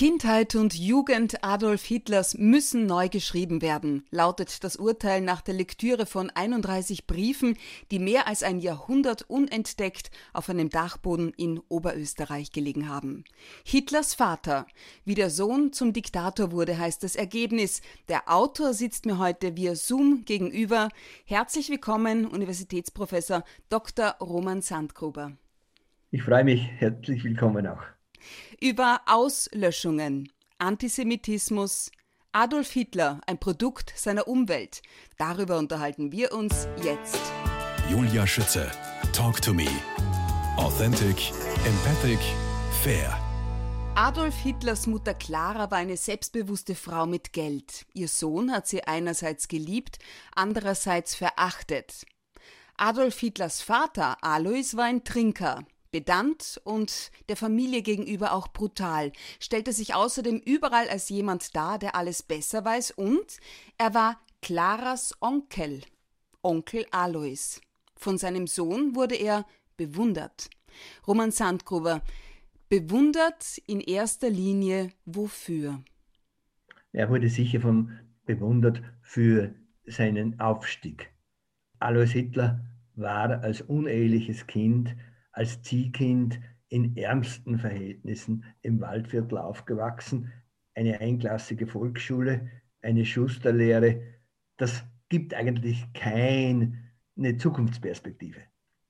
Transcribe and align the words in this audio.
Kindheit 0.00 0.54
und 0.54 0.72
Jugend 0.78 1.44
Adolf 1.44 1.84
Hitlers 1.84 2.38
müssen 2.38 2.86
neu 2.86 3.10
geschrieben 3.10 3.60
werden, 3.60 4.06
lautet 4.10 4.64
das 4.64 4.76
Urteil 4.76 5.20
nach 5.20 5.42
der 5.42 5.52
Lektüre 5.52 6.06
von 6.06 6.30
31 6.30 7.06
Briefen, 7.06 7.58
die 7.90 7.98
mehr 7.98 8.26
als 8.26 8.42
ein 8.42 8.60
Jahrhundert 8.60 9.28
unentdeckt 9.28 10.10
auf 10.32 10.48
einem 10.48 10.70
Dachboden 10.70 11.34
in 11.36 11.60
Oberösterreich 11.68 12.50
gelegen 12.50 12.88
haben. 12.88 13.24
Hitlers 13.62 14.14
Vater, 14.14 14.66
wie 15.04 15.14
der 15.14 15.28
Sohn 15.28 15.74
zum 15.74 15.92
Diktator 15.92 16.50
wurde, 16.50 16.78
heißt 16.78 17.04
das 17.04 17.14
Ergebnis. 17.14 17.82
Der 18.08 18.22
Autor 18.24 18.72
sitzt 18.72 19.04
mir 19.04 19.18
heute 19.18 19.54
via 19.58 19.74
Zoom 19.74 20.24
gegenüber. 20.24 20.88
Herzlich 21.26 21.68
willkommen, 21.68 22.24
Universitätsprofessor 22.24 23.44
Dr. 23.68 24.16
Roman 24.18 24.62
Sandgruber. 24.62 25.32
Ich 26.10 26.22
freue 26.22 26.44
mich, 26.44 26.66
herzlich 26.78 27.22
willkommen 27.22 27.66
auch 27.66 27.82
über 28.60 29.00
Auslöschungen, 29.06 30.30
Antisemitismus, 30.58 31.90
Adolf 32.32 32.70
Hitler, 32.70 33.20
ein 33.26 33.38
Produkt 33.38 33.92
seiner 33.96 34.28
Umwelt. 34.28 34.82
Darüber 35.18 35.58
unterhalten 35.58 36.12
wir 36.12 36.32
uns 36.32 36.68
jetzt. 36.82 37.18
Julia 37.90 38.26
Schütze, 38.26 38.70
Talk 39.12 39.42
to 39.42 39.52
Me. 39.52 39.66
Authentic, 40.56 41.32
empathic, 41.66 42.20
fair. 42.82 43.18
Adolf 43.96 44.36
Hitlers 44.36 44.86
Mutter 44.86 45.14
Clara 45.14 45.70
war 45.70 45.78
eine 45.78 45.96
selbstbewusste 45.96 46.74
Frau 46.74 47.06
mit 47.06 47.32
Geld. 47.32 47.84
Ihr 47.92 48.08
Sohn 48.08 48.52
hat 48.52 48.66
sie 48.66 48.84
einerseits 48.84 49.48
geliebt, 49.48 49.98
andererseits 50.34 51.14
verachtet. 51.14 52.06
Adolf 52.76 53.18
Hitlers 53.18 53.60
Vater 53.60 54.16
Alois 54.22 54.74
war 54.74 54.84
ein 54.84 55.04
Trinker. 55.04 55.64
Pedant 55.92 56.60
und 56.64 57.10
der 57.28 57.36
Familie 57.36 57.82
gegenüber 57.82 58.32
auch 58.32 58.48
brutal, 58.48 59.12
stellte 59.40 59.72
sich 59.72 59.94
außerdem 59.94 60.38
überall 60.38 60.88
als 60.88 61.08
jemand 61.08 61.56
dar, 61.56 61.78
der 61.78 61.94
alles 61.96 62.22
besser 62.22 62.64
weiß 62.64 62.92
und 62.92 63.38
er 63.76 63.94
war 63.94 64.20
Claras 64.42 65.14
Onkel, 65.20 65.82
Onkel 66.42 66.86
Alois. 66.90 67.60
Von 67.96 68.18
seinem 68.18 68.46
Sohn 68.46 68.94
wurde 68.94 69.16
er 69.16 69.46
bewundert. 69.76 70.48
Roman 71.06 71.32
Sandgruber, 71.32 72.02
bewundert 72.68 73.58
in 73.66 73.80
erster 73.80 74.30
Linie 74.30 74.92
wofür? 75.04 75.82
Er 76.92 77.10
wurde 77.10 77.28
sicher 77.28 77.60
vom 77.60 77.90
bewundert 78.24 78.82
für 79.02 79.54
seinen 79.86 80.38
Aufstieg. 80.38 81.10
Alois 81.80 82.12
Hitler 82.12 82.64
war 82.94 83.42
als 83.42 83.62
uneheliches 83.62 84.46
Kind 84.46 84.94
als 85.32 85.62
Ziehkind 85.62 86.40
in 86.68 86.96
ärmsten 86.96 87.58
Verhältnissen 87.58 88.44
im 88.62 88.80
Waldviertel 88.80 89.38
aufgewachsen, 89.38 90.32
eine 90.74 91.00
einklassige 91.00 91.66
Volksschule, 91.66 92.48
eine 92.82 93.04
Schusterlehre. 93.04 94.02
Das 94.56 94.84
gibt 95.08 95.34
eigentlich 95.34 95.92
keine 95.92 96.72
Zukunftsperspektive. 97.38 98.40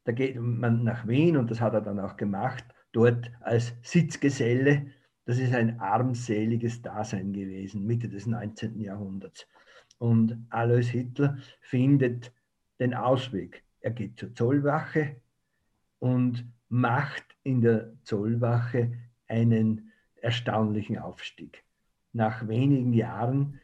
Da 0.05 0.13
geht 0.13 0.37
man 0.39 0.85
nach 0.85 1.07
Wien 1.07 1.37
und 1.37 1.51
das 1.51 1.61
hat 1.61 1.75
er 1.75 1.81
dann 1.81 2.01
auch 2.01 2.17
gemacht, 2.17 2.65
dort 2.93 3.31
als 3.41 3.75
Sitzgeselle. 3.83 4.87
Das 5.25 5.39
ist 5.39 5.55
ein 5.55 5.81
armseliges 5.81 6.83
Dasein 6.83 7.33
gewesen, 7.33 7.87
Mitte 7.87 8.09
des 8.09 8.27
19. 8.27 8.81
Jahrhunderts. 8.81 9.47
Und 9.99 10.47
Alois 10.51 10.89
Hitler 10.89 11.39
findet 11.61 12.33
den 12.79 12.95
Ausweg. 12.95 13.63
Er 13.81 13.91
geht 13.91 14.19
zur 14.19 14.35
Zollwache, 14.35 15.17
und 16.01 16.45
macht 16.69 17.25
in 17.45 17.61
der 17.61 17.93
Zollwache 18.03 18.93
einen 19.29 19.93
erstaunlichen 20.17 20.99
Aufstieg. 20.99 21.63
Nach 22.13 22.49
wenigen 22.49 22.93
Jahren 22.93 23.61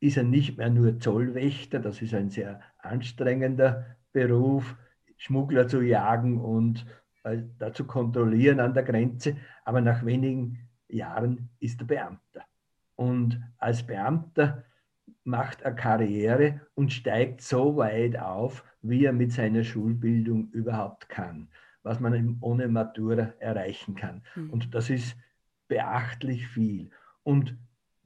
ist 0.00 0.16
er 0.16 0.22
nicht 0.22 0.56
mehr 0.56 0.70
nur 0.70 1.00
Zollwächter, 1.00 1.80
das 1.80 2.00
ist 2.00 2.14
ein 2.14 2.30
sehr 2.30 2.60
anstrengender 2.78 3.96
Beruf, 4.12 4.76
Schmuggler 5.16 5.66
zu 5.66 5.80
jagen 5.80 6.40
und 6.40 6.86
äh, 7.24 7.42
dazu 7.58 7.84
kontrollieren 7.84 8.60
an 8.60 8.74
der 8.74 8.84
Grenze, 8.84 9.36
aber 9.64 9.80
nach 9.80 10.04
wenigen 10.04 10.68
Jahren 10.88 11.48
ist 11.58 11.80
er 11.80 11.86
Beamter. 11.86 12.44
Und 12.94 13.42
als 13.58 13.84
Beamter 13.84 14.64
macht 15.24 15.62
er 15.62 15.72
Karriere 15.72 16.60
und 16.74 16.92
steigt 16.92 17.42
so 17.42 17.76
weit 17.76 18.16
auf, 18.18 18.64
wie 18.82 19.04
er 19.04 19.12
mit 19.12 19.32
seiner 19.32 19.64
Schulbildung 19.64 20.50
überhaupt 20.50 21.08
kann 21.08 21.48
was 21.88 22.00
man 22.00 22.36
ohne 22.40 22.68
Matura 22.68 23.32
erreichen 23.38 23.94
kann. 23.94 24.22
Mhm. 24.36 24.50
Und 24.50 24.74
das 24.74 24.90
ist 24.90 25.16
beachtlich 25.68 26.46
viel. 26.46 26.90
Und 27.22 27.56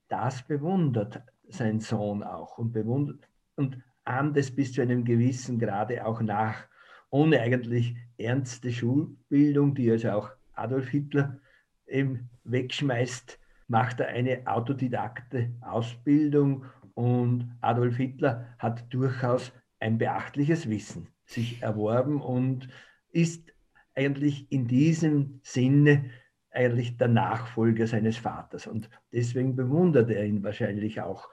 das 0.08 0.42
bewundert 0.46 1.22
sein 1.48 1.80
Sohn 1.80 2.22
auch 2.22 2.58
und 2.58 2.72
bewundert 2.72 3.28
und 3.56 3.82
ahmt 4.04 4.36
es 4.36 4.54
bis 4.54 4.72
zu 4.72 4.82
einem 4.82 5.04
gewissen 5.04 5.58
Grade 5.58 6.06
auch 6.06 6.20
nach, 6.22 6.66
ohne 7.10 7.40
eigentlich 7.40 7.96
ernste 8.16 8.72
Schulbildung, 8.72 9.74
die 9.74 9.90
also 9.90 10.10
auch 10.10 10.30
Adolf 10.54 10.88
Hitler 10.88 11.38
eben 11.86 12.30
wegschmeißt, 12.44 13.38
macht 13.68 14.00
er 14.00 14.08
eine 14.08 14.46
autodidakte 14.46 15.52
Ausbildung 15.60 16.64
und 16.94 17.56
Adolf 17.60 17.96
Hitler 17.96 18.54
hat 18.58 18.92
durchaus 18.92 19.52
ein 19.80 19.98
beachtliches 19.98 20.68
Wissen 20.68 21.08
sich 21.24 21.62
erworben 21.62 22.20
und 22.20 22.68
ist 23.10 23.52
eigentlich 23.94 24.50
in 24.50 24.66
diesem 24.66 25.40
Sinne 25.42 26.10
eigentlich 26.50 26.96
der 26.96 27.08
Nachfolger 27.08 27.86
seines 27.86 28.16
Vaters. 28.16 28.66
Und 28.66 28.90
deswegen 29.12 29.56
bewundert 29.56 30.10
er 30.10 30.24
ihn 30.24 30.42
wahrscheinlich 30.42 31.00
auch. 31.00 31.28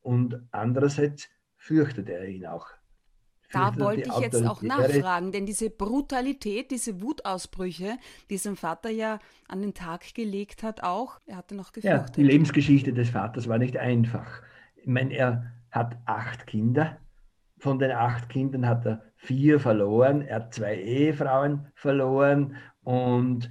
Und 0.00 0.40
andererseits 0.52 1.28
fürchtet 1.56 2.08
er 2.08 2.26
ihn 2.26 2.46
auch. 2.46 2.68
Da 3.52 3.76
wollte 3.80 4.08
ich 4.08 4.18
jetzt 4.18 4.46
auch 4.46 4.62
nachfragen, 4.62 5.32
denn 5.32 5.44
diese 5.44 5.70
Brutalität, 5.70 6.70
diese 6.70 7.02
Wutausbrüche, 7.02 7.98
die 8.30 8.36
sein 8.36 8.54
Vater 8.54 8.90
ja 8.90 9.18
an 9.48 9.60
den 9.60 9.74
Tag 9.74 10.14
gelegt 10.14 10.62
hat, 10.62 10.84
auch, 10.84 11.18
er 11.26 11.38
hatte 11.38 11.56
noch 11.56 11.72
gefürchtet. 11.72 12.08
Ja, 12.08 12.14
die 12.14 12.22
Lebensgeschichte 12.22 12.92
des 12.92 13.10
Vaters 13.10 13.48
war 13.48 13.58
nicht 13.58 13.76
einfach. 13.76 14.42
Ich 14.76 14.86
meine, 14.86 15.14
er 15.14 15.52
hat 15.72 15.96
acht 16.06 16.46
Kinder 16.46 16.98
von 17.60 17.78
den 17.78 17.92
acht 17.92 18.28
Kindern 18.28 18.66
hat 18.66 18.86
er 18.86 19.02
vier 19.16 19.60
verloren, 19.60 20.22
er 20.22 20.36
hat 20.36 20.54
zwei 20.54 20.76
Ehefrauen 20.76 21.66
verloren 21.74 22.56
und 22.82 23.50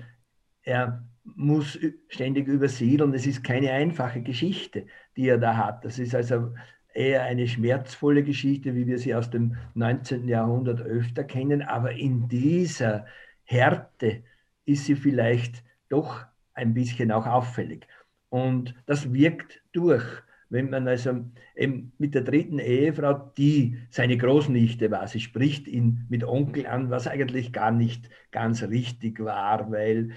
er 0.63 1.03
muss 1.23 1.79
ständig 2.07 2.47
übersiedeln. 2.47 3.13
Es 3.13 3.27
ist 3.27 3.43
keine 3.43 3.71
einfache 3.71 4.21
Geschichte, 4.21 4.87
die 5.15 5.27
er 5.27 5.37
da 5.37 5.55
hat. 5.55 5.85
Das 5.85 5.99
ist 5.99 6.15
also 6.15 6.53
eher 6.93 7.23
eine 7.23 7.47
schmerzvolle 7.47 8.23
Geschichte, 8.23 8.75
wie 8.75 8.87
wir 8.87 8.97
sie 8.97 9.13
aus 9.13 9.29
dem 9.29 9.55
19. 9.75 10.27
Jahrhundert 10.27 10.81
öfter 10.81 11.23
kennen. 11.23 11.61
Aber 11.61 11.91
in 11.91 12.27
dieser 12.27 13.05
Härte 13.43 14.23
ist 14.65 14.85
sie 14.85 14.95
vielleicht 14.95 15.63
doch 15.89 16.25
ein 16.53 16.73
bisschen 16.73 17.11
auch 17.11 17.25
auffällig. 17.25 17.87
Und 18.29 18.75
das 18.85 19.13
wirkt 19.13 19.61
durch 19.71 20.03
wenn 20.49 20.69
man 20.69 20.87
also 20.87 21.25
eben 21.55 21.91
mit 21.97 22.15
der 22.15 22.23
dritten 22.23 22.59
Ehefrau, 22.59 23.31
die 23.37 23.77
seine 23.91 24.17
Großnichte 24.17 24.89
war, 24.89 25.07
sie 25.07 25.19
spricht 25.19 25.67
ihn 25.67 26.05
mit 26.09 26.23
Onkel 26.23 26.65
an, 26.65 26.89
was 26.89 27.07
eigentlich 27.07 27.53
gar 27.53 27.71
nicht 27.71 28.09
ganz 28.31 28.63
richtig 28.63 29.23
war, 29.23 29.71
weil 29.71 30.11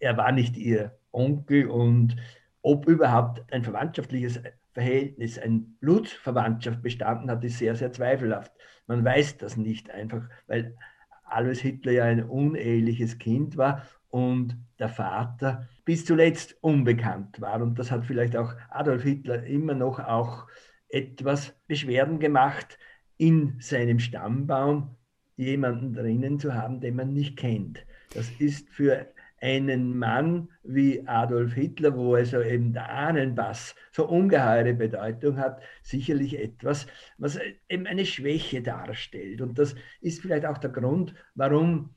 er 0.00 0.16
war 0.16 0.32
nicht 0.32 0.56
ihr 0.56 0.98
Onkel 1.12 1.68
und 1.68 2.16
ob 2.62 2.88
überhaupt 2.88 3.44
ein 3.52 3.62
verwandtschaftliches 3.62 4.40
Verhältnis, 4.72 5.38
ein 5.38 5.76
Blutsverwandtschaft 5.80 6.82
bestanden 6.82 7.30
hat, 7.30 7.44
ist 7.44 7.58
sehr, 7.58 7.76
sehr 7.76 7.92
zweifelhaft. 7.92 8.52
Man 8.88 9.04
weiß 9.04 9.38
das 9.38 9.56
nicht 9.56 9.90
einfach, 9.90 10.28
weil 10.48 10.74
Alois 11.24 11.60
Hitler 11.60 11.92
ja 11.92 12.04
ein 12.04 12.24
uneheliches 12.24 13.18
Kind 13.18 13.56
war 13.56 13.86
und 14.14 14.56
der 14.78 14.88
Vater 14.88 15.68
bis 15.84 16.04
zuletzt 16.04 16.56
unbekannt 16.60 17.40
war. 17.40 17.60
Und 17.60 17.80
das 17.80 17.90
hat 17.90 18.06
vielleicht 18.06 18.36
auch 18.36 18.54
Adolf 18.70 19.02
Hitler 19.02 19.42
immer 19.42 19.74
noch 19.74 19.98
auch 19.98 20.46
etwas 20.88 21.52
Beschwerden 21.66 22.20
gemacht, 22.20 22.78
in 23.16 23.56
seinem 23.58 23.98
Stammbaum 23.98 24.94
jemanden 25.34 25.94
drinnen 25.94 26.38
zu 26.38 26.54
haben, 26.54 26.80
den 26.80 26.94
man 26.94 27.12
nicht 27.12 27.36
kennt. 27.36 27.84
Das 28.14 28.30
ist 28.38 28.68
für 28.68 29.08
einen 29.40 29.98
Mann 29.98 30.48
wie 30.62 31.04
Adolf 31.08 31.54
Hitler, 31.54 31.96
wo 31.96 32.14
also 32.14 32.40
eben 32.40 32.72
der 32.72 32.88
Ahnenbass 32.88 33.74
so 33.90 34.06
ungeheure 34.08 34.74
Bedeutung 34.74 35.38
hat, 35.38 35.60
sicherlich 35.82 36.38
etwas, 36.38 36.86
was 37.18 37.40
eben 37.68 37.88
eine 37.88 38.06
Schwäche 38.06 38.62
darstellt. 38.62 39.40
Und 39.40 39.58
das 39.58 39.74
ist 40.00 40.22
vielleicht 40.22 40.46
auch 40.46 40.58
der 40.58 40.70
Grund, 40.70 41.16
warum 41.34 41.90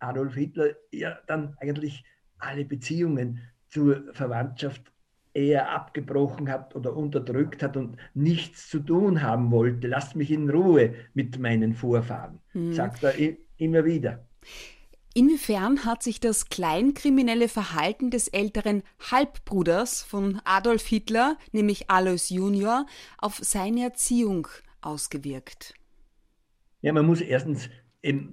Adolf 0.00 0.34
Hitler 0.34 0.74
ja 0.90 1.18
dann 1.26 1.56
eigentlich 1.60 2.04
alle 2.38 2.64
Beziehungen 2.64 3.40
zur 3.68 4.12
Verwandtschaft 4.12 4.92
eher 5.32 5.70
abgebrochen 5.70 6.50
hat 6.50 6.74
oder 6.74 6.96
unterdrückt 6.96 7.62
hat 7.62 7.76
und 7.76 7.96
nichts 8.14 8.68
zu 8.68 8.80
tun 8.80 9.22
haben 9.22 9.50
wollte. 9.50 9.86
Lasst 9.86 10.16
mich 10.16 10.30
in 10.30 10.50
Ruhe 10.50 10.94
mit 11.14 11.38
meinen 11.38 11.74
Vorfahren, 11.74 12.40
hm. 12.52 12.72
sagt 12.72 13.04
er 13.04 13.14
immer 13.56 13.84
wieder. 13.84 14.26
Inwiefern 15.12 15.84
hat 15.84 16.04
sich 16.04 16.20
das 16.20 16.46
kleinkriminelle 16.50 17.48
Verhalten 17.48 18.10
des 18.10 18.28
älteren 18.28 18.82
Halbbruders 19.10 20.02
von 20.02 20.40
Adolf 20.44 20.86
Hitler, 20.86 21.36
nämlich 21.50 21.90
Alois 21.90 22.28
Junior, 22.28 22.86
auf 23.18 23.38
seine 23.42 23.82
Erziehung 23.82 24.46
ausgewirkt? 24.80 25.74
Ja, 26.80 26.92
man 26.92 27.06
muss 27.06 27.20
erstens, 27.20 27.68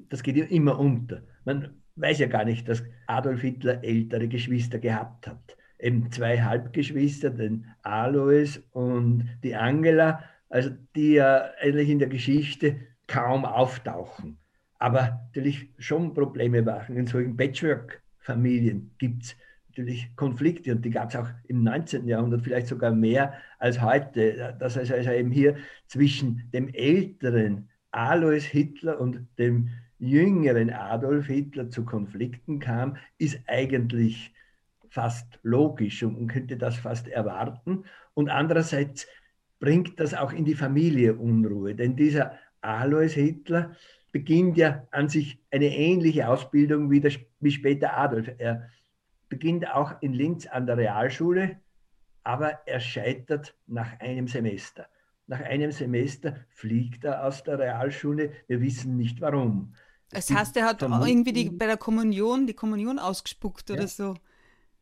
das 0.09 0.21
geht 0.21 0.37
ja 0.37 0.45
immer 0.45 0.79
unter. 0.79 1.23
Man 1.47 1.81
weiß 1.95 2.19
ja 2.19 2.27
gar 2.27 2.45
nicht, 2.45 2.67
dass 2.69 2.83
Adolf 3.07 3.41
Hitler 3.41 3.83
ältere 3.83 4.27
Geschwister 4.27 4.79
gehabt 4.79 5.27
hat. 5.27 5.57
Eben 5.79 6.11
zwei 6.11 6.41
Halbgeschwister, 6.41 7.29
den 7.29 7.65
Alois 7.81 8.59
und 8.71 9.27
die 9.43 9.55
Angela, 9.55 10.23
also 10.49 10.71
die 10.95 11.13
ja 11.13 11.49
eigentlich 11.59 11.89
in 11.89 11.99
der 11.99 12.09
Geschichte 12.09 12.75
kaum 13.07 13.45
auftauchen 13.45 14.37
aber 14.79 15.21
natürlich 15.27 15.69
schon 15.77 16.13
Probleme 16.13 16.61
machen. 16.61 16.97
In 16.97 17.07
solchen 17.07 17.35
Patchwork-Familien 17.35 18.91
gibt 18.97 19.23
es 19.23 19.35
natürlich 19.69 20.15
Konflikte 20.15 20.71
und 20.71 20.83
die 20.83 20.89
gab 20.89 21.09
es 21.09 21.15
auch 21.15 21.29
im 21.47 21.63
19. 21.63 22.07
Jahrhundert 22.07 22.41
vielleicht 22.41 22.67
sogar 22.67 22.91
mehr 22.91 23.33
als 23.59 23.81
heute. 23.81 24.55
Das 24.59 24.75
heißt 24.75 24.91
also 24.91 25.11
eben 25.11 25.31
hier 25.31 25.55
zwischen 25.87 26.49
dem 26.51 26.69
älteren 26.69 27.69
Alois 27.91 28.41
Hitler 28.41 28.99
und 28.99 29.27
dem 29.37 29.69
jüngeren 29.99 30.71
Adolf 30.71 31.27
Hitler 31.27 31.69
zu 31.69 31.85
Konflikten 31.85 32.59
kam, 32.59 32.97
ist 33.17 33.39
eigentlich 33.47 34.33
fast 34.89 35.39
logisch 35.43 36.03
und 36.03 36.17
man 36.17 36.27
könnte 36.27 36.57
das 36.57 36.77
fast 36.77 37.07
erwarten. 37.07 37.83
Und 38.13 38.29
andererseits 38.29 39.07
bringt 39.59 39.99
das 39.99 40.13
auch 40.13 40.33
in 40.33 40.45
die 40.45 40.55
Familie 40.55 41.15
Unruhe, 41.15 41.75
denn 41.75 41.95
dieser 41.95 42.37
Alois 42.61 43.13
Hitler 43.13 43.75
beginnt 44.11 44.57
ja 44.57 44.87
an 44.91 45.09
sich 45.09 45.39
eine 45.51 45.75
ähnliche 45.75 46.27
Ausbildung 46.27 46.89
wie, 46.89 46.99
der, 46.99 47.11
wie 47.39 47.51
später 47.51 47.97
Adolf. 47.97 48.29
Er 48.37 48.69
beginnt 49.29 49.69
auch 49.69 50.01
in 50.01 50.13
Linz 50.13 50.47
an 50.47 50.65
der 50.65 50.77
Realschule, 50.77 51.57
aber 52.23 52.59
er 52.65 52.79
scheitert 52.79 53.55
nach 53.67 53.99
einem 53.99 54.27
Semester. 54.27 54.87
Nach 55.27 55.41
einem 55.41 55.71
Semester 55.71 56.37
fliegt 56.49 57.03
er 57.03 57.25
aus 57.25 57.43
der 57.43 57.59
Realschule. 57.59 58.31
Wir 58.47 58.61
wissen 58.61 58.97
nicht 58.97 59.19
warum. 59.21 59.75
Das 60.11 60.33
heißt, 60.33 60.55
er 60.57 60.65
hat 60.65 60.81
irgendwie 60.81 61.33
die, 61.33 61.49
bei 61.49 61.65
der 61.65 61.77
Kommunion 61.77 62.47
die 62.47 62.53
Kommunion 62.53 62.97
ausgespuckt 62.97 63.69
oder 63.71 63.81
ja. 63.81 63.87
so. 63.87 64.15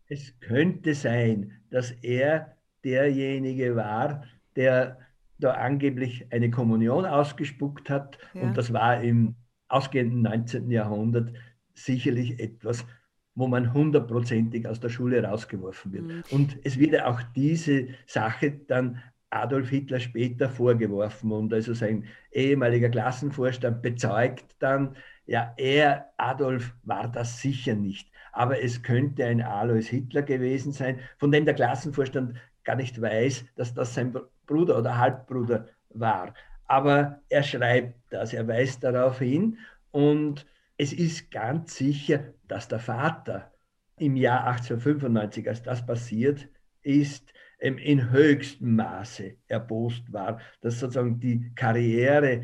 Es 0.08 0.40
könnte 0.40 0.94
sein, 0.94 1.52
dass 1.72 1.92
er 1.92 2.56
derjenige 2.84 3.76
war, 3.76 4.24
der 4.56 5.00
da 5.40 5.52
angeblich 5.56 6.32
eine 6.32 6.52
Kommunion 6.52 7.06
ausgespuckt 7.06 7.90
hat. 7.90 8.18
Ja. 8.34 8.44
Und 8.44 8.58
das 8.58 8.72
war 8.72 9.02
im 9.02 9.36
ausgehenden 9.68 10.22
19. 10.22 10.70
Jahrhundert 10.70 11.34
sicherlich 11.74 12.40
etwas, 12.40 12.86
wo 13.34 13.48
man 13.48 13.74
hundertprozentig 13.74 14.68
aus 14.68 14.80
der 14.80 14.90
Schule 14.90 15.24
rausgeworfen 15.24 15.92
wird. 15.92 16.06
Mhm. 16.06 16.24
Und 16.32 16.58
es 16.64 16.80
wird 16.80 17.02
auch 17.02 17.22
diese 17.36 17.88
Sache 18.06 18.52
dann 18.68 19.02
Adolf 19.30 19.70
Hitler 19.70 20.00
später 20.00 20.50
vorgeworfen 20.50 21.32
und 21.32 21.54
also 21.54 21.74
sein 21.74 22.06
ehemaliger 22.32 22.90
Klassenvorstand 22.90 23.82
bezeugt 23.82 24.56
dann, 24.60 24.96
ja, 25.26 25.54
er, 25.58 26.12
Adolf, 26.18 26.74
war 26.84 27.08
das 27.08 27.42
sicher 27.42 27.76
nicht. 27.76 28.10
Aber 28.32 28.62
es 28.62 28.84
könnte 28.84 29.26
ein 29.26 29.42
Alois 29.42 29.88
Hitler 29.88 30.22
gewesen 30.22 30.72
sein, 30.72 31.00
von 31.18 31.32
dem 31.32 31.46
der 31.46 31.54
Klassenvorstand 31.54 32.36
gar 32.64 32.76
nicht 32.76 33.02
weiß, 33.02 33.46
dass 33.56 33.74
das 33.74 33.94
sein 33.94 34.16
Bruder 34.46 34.78
oder 34.78 34.98
Halbbruder 34.98 35.68
war. 35.90 36.34
Aber 36.68 37.22
er 37.30 37.44
schreibt 37.44 37.96
das, 38.10 38.34
er 38.34 38.48
weist 38.48 38.84
darauf 38.84 39.20
hin 39.20 39.58
und 39.92 40.46
es 40.78 40.92
ist 40.92 41.32
ganz 41.32 41.76
sicher, 41.76 42.34
dass 42.48 42.68
der 42.68 42.80
Vater 42.80 43.52
im 43.98 44.16
Jahr 44.18 44.46
1895, 44.48 45.48
als 45.48 45.64
das 45.64 45.86
passiert 45.86 46.50
ist, 46.82 47.32
in 47.60 48.12
höchstem 48.12 48.76
Maße 48.76 49.38
erbost 49.48 50.12
war, 50.12 50.40
dass 50.62 50.80
sozusagen 50.80 51.20
die 51.20 51.52
Karriere, 51.56 52.44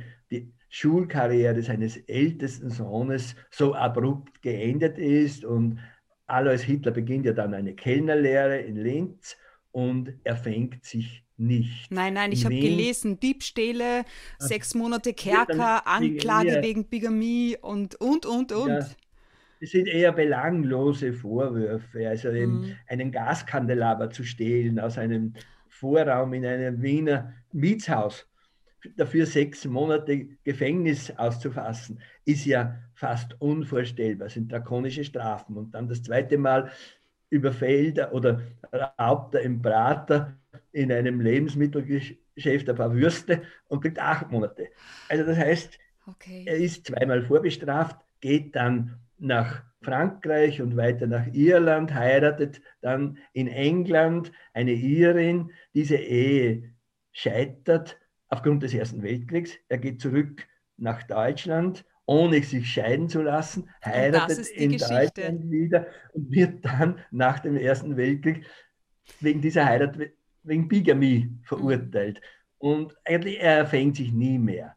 Schulkarriere 0.73 1.61
seines 1.61 1.97
ältesten 1.97 2.69
Sohnes 2.69 3.35
so 3.49 3.75
abrupt 3.75 4.41
geendet 4.41 4.97
ist 4.97 5.43
und 5.43 5.79
Alois 6.27 6.61
Hitler 6.61 6.93
beginnt 6.93 7.25
ja 7.25 7.33
dann 7.33 7.53
eine 7.53 7.75
Kellnerlehre 7.75 8.57
in 8.57 8.77
Linz 8.77 9.35
und 9.71 10.13
er 10.23 10.37
fängt 10.37 10.85
sich 10.85 11.25
nicht. 11.35 11.91
Nein, 11.91 12.13
nein, 12.13 12.31
ich 12.31 12.45
habe 12.45 12.55
gelesen, 12.55 13.19
Diebstähle, 13.19 14.05
sechs 14.39 14.73
Monate 14.73 15.13
Kerker, 15.13 15.85
Anklage 15.85 16.51
wegen, 16.51 16.63
wegen 16.63 16.85
Bigamie 16.85 17.57
und, 17.61 17.95
und, 17.95 18.25
und, 18.25 18.53
und. 18.53 18.69
Ja, 18.69 18.79
das 19.59 19.71
sind 19.71 19.87
eher 19.87 20.13
belanglose 20.13 21.11
Vorwürfe, 21.11 22.07
also 22.07 22.31
mhm. 22.31 22.77
einen 22.87 23.11
Gaskandelaber 23.11 24.09
zu 24.09 24.23
stehlen 24.23 24.79
aus 24.79 24.97
einem 24.97 25.33
Vorraum 25.67 26.31
in 26.33 26.45
einem 26.45 26.81
Wiener 26.81 27.33
Mietshaus, 27.51 28.25
dafür 28.95 29.25
sechs 29.25 29.65
Monate 29.65 30.27
Gefängnis 30.43 31.11
auszufassen, 31.17 31.99
ist 32.25 32.45
ja 32.45 32.77
fast 32.93 33.39
unvorstellbar, 33.39 34.27
das 34.27 34.33
sind 34.33 34.51
drakonische 34.51 35.03
Strafen. 35.03 35.57
Und 35.57 35.73
dann 35.73 35.87
das 35.87 36.03
zweite 36.03 36.37
Mal 36.37 36.71
überfällt 37.29 37.99
oder 38.11 38.41
raubt 38.99 39.35
er 39.35 39.41
im 39.41 39.61
Prater 39.61 40.37
in 40.71 40.91
einem 40.91 41.21
Lebensmittelgeschäft 41.21 42.69
ein 42.69 42.75
paar 42.75 42.93
Würste 42.93 43.43
und 43.67 43.81
kriegt 43.81 43.99
acht 43.99 44.29
Monate. 44.31 44.69
Also 45.09 45.25
das 45.25 45.37
heißt, 45.37 45.79
okay. 46.07 46.43
er 46.45 46.57
ist 46.57 46.87
zweimal 46.87 47.21
vorbestraft, 47.21 47.97
geht 48.19 48.55
dann 48.55 48.99
nach 49.17 49.63
Frankreich 49.81 50.61
und 50.61 50.77
weiter 50.77 51.07
nach 51.07 51.27
Irland, 51.33 51.93
heiratet 51.93 52.61
dann 52.81 53.17
in 53.33 53.47
England 53.47 54.31
eine 54.53 54.73
Irin. 54.73 55.51
Diese 55.73 55.95
Ehe 55.95 56.73
scheitert 57.11 57.97
aufgrund 58.31 58.63
des 58.63 58.73
Ersten 58.73 59.03
Weltkriegs. 59.03 59.51
Er 59.69 59.77
geht 59.77 60.01
zurück 60.01 60.47
nach 60.77 61.03
Deutschland 61.03 61.85
ohne 62.11 62.43
sich 62.43 62.69
scheiden 62.69 63.07
zu 63.07 63.21
lassen, 63.21 63.69
heiratet 63.85 64.49
in 64.49 64.71
Geschichte. 64.71 65.21
Deutschland 65.21 65.49
wieder 65.49 65.87
und 66.13 66.29
wird 66.29 66.65
dann 66.65 66.99
nach 67.11 67.39
dem 67.39 67.55
Ersten 67.55 67.95
Weltkrieg 67.95 68.45
wegen 69.21 69.39
dieser 69.39 69.65
Heirat, 69.65 69.97
wegen 70.43 70.67
Bigamie 70.67 71.31
verurteilt. 71.43 72.17
Mhm. 72.17 72.67
Und 72.69 72.97
eigentlich, 73.05 73.39
er 73.39 73.65
fängt 73.65 73.95
sich 73.95 74.11
nie 74.11 74.37
mehr. 74.37 74.75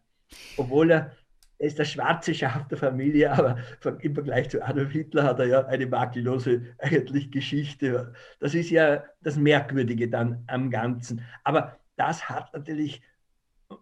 Obwohl 0.57 0.93
er, 0.93 1.13
er 1.59 1.67
ist 1.67 1.79
der 1.79 1.85
schwarze 1.85 2.35
Schaf 2.35 2.69
der 2.69 2.79
Familie, 2.79 3.33
aber 3.33 3.59
im 4.01 4.15
Vergleich 4.15 4.51
zu 4.51 4.63
Adolf 4.63 4.93
Hitler 4.93 5.25
hat 5.25 5.41
er 5.41 5.47
ja 5.47 5.67
eine 5.67 5.87
makellose 5.87 6.63
eigentlich 6.79 7.33
Geschichte. 7.33 8.13
Das 8.39 8.55
ist 8.55 8.71
ja 8.71 9.03
das 9.23 9.37
Merkwürdige 9.37 10.09
dann 10.09 10.45
am 10.47 10.71
Ganzen. 10.71 11.23
Aber 11.43 11.79
das 11.97 12.29
hat 12.29 12.53
natürlich 12.55 13.03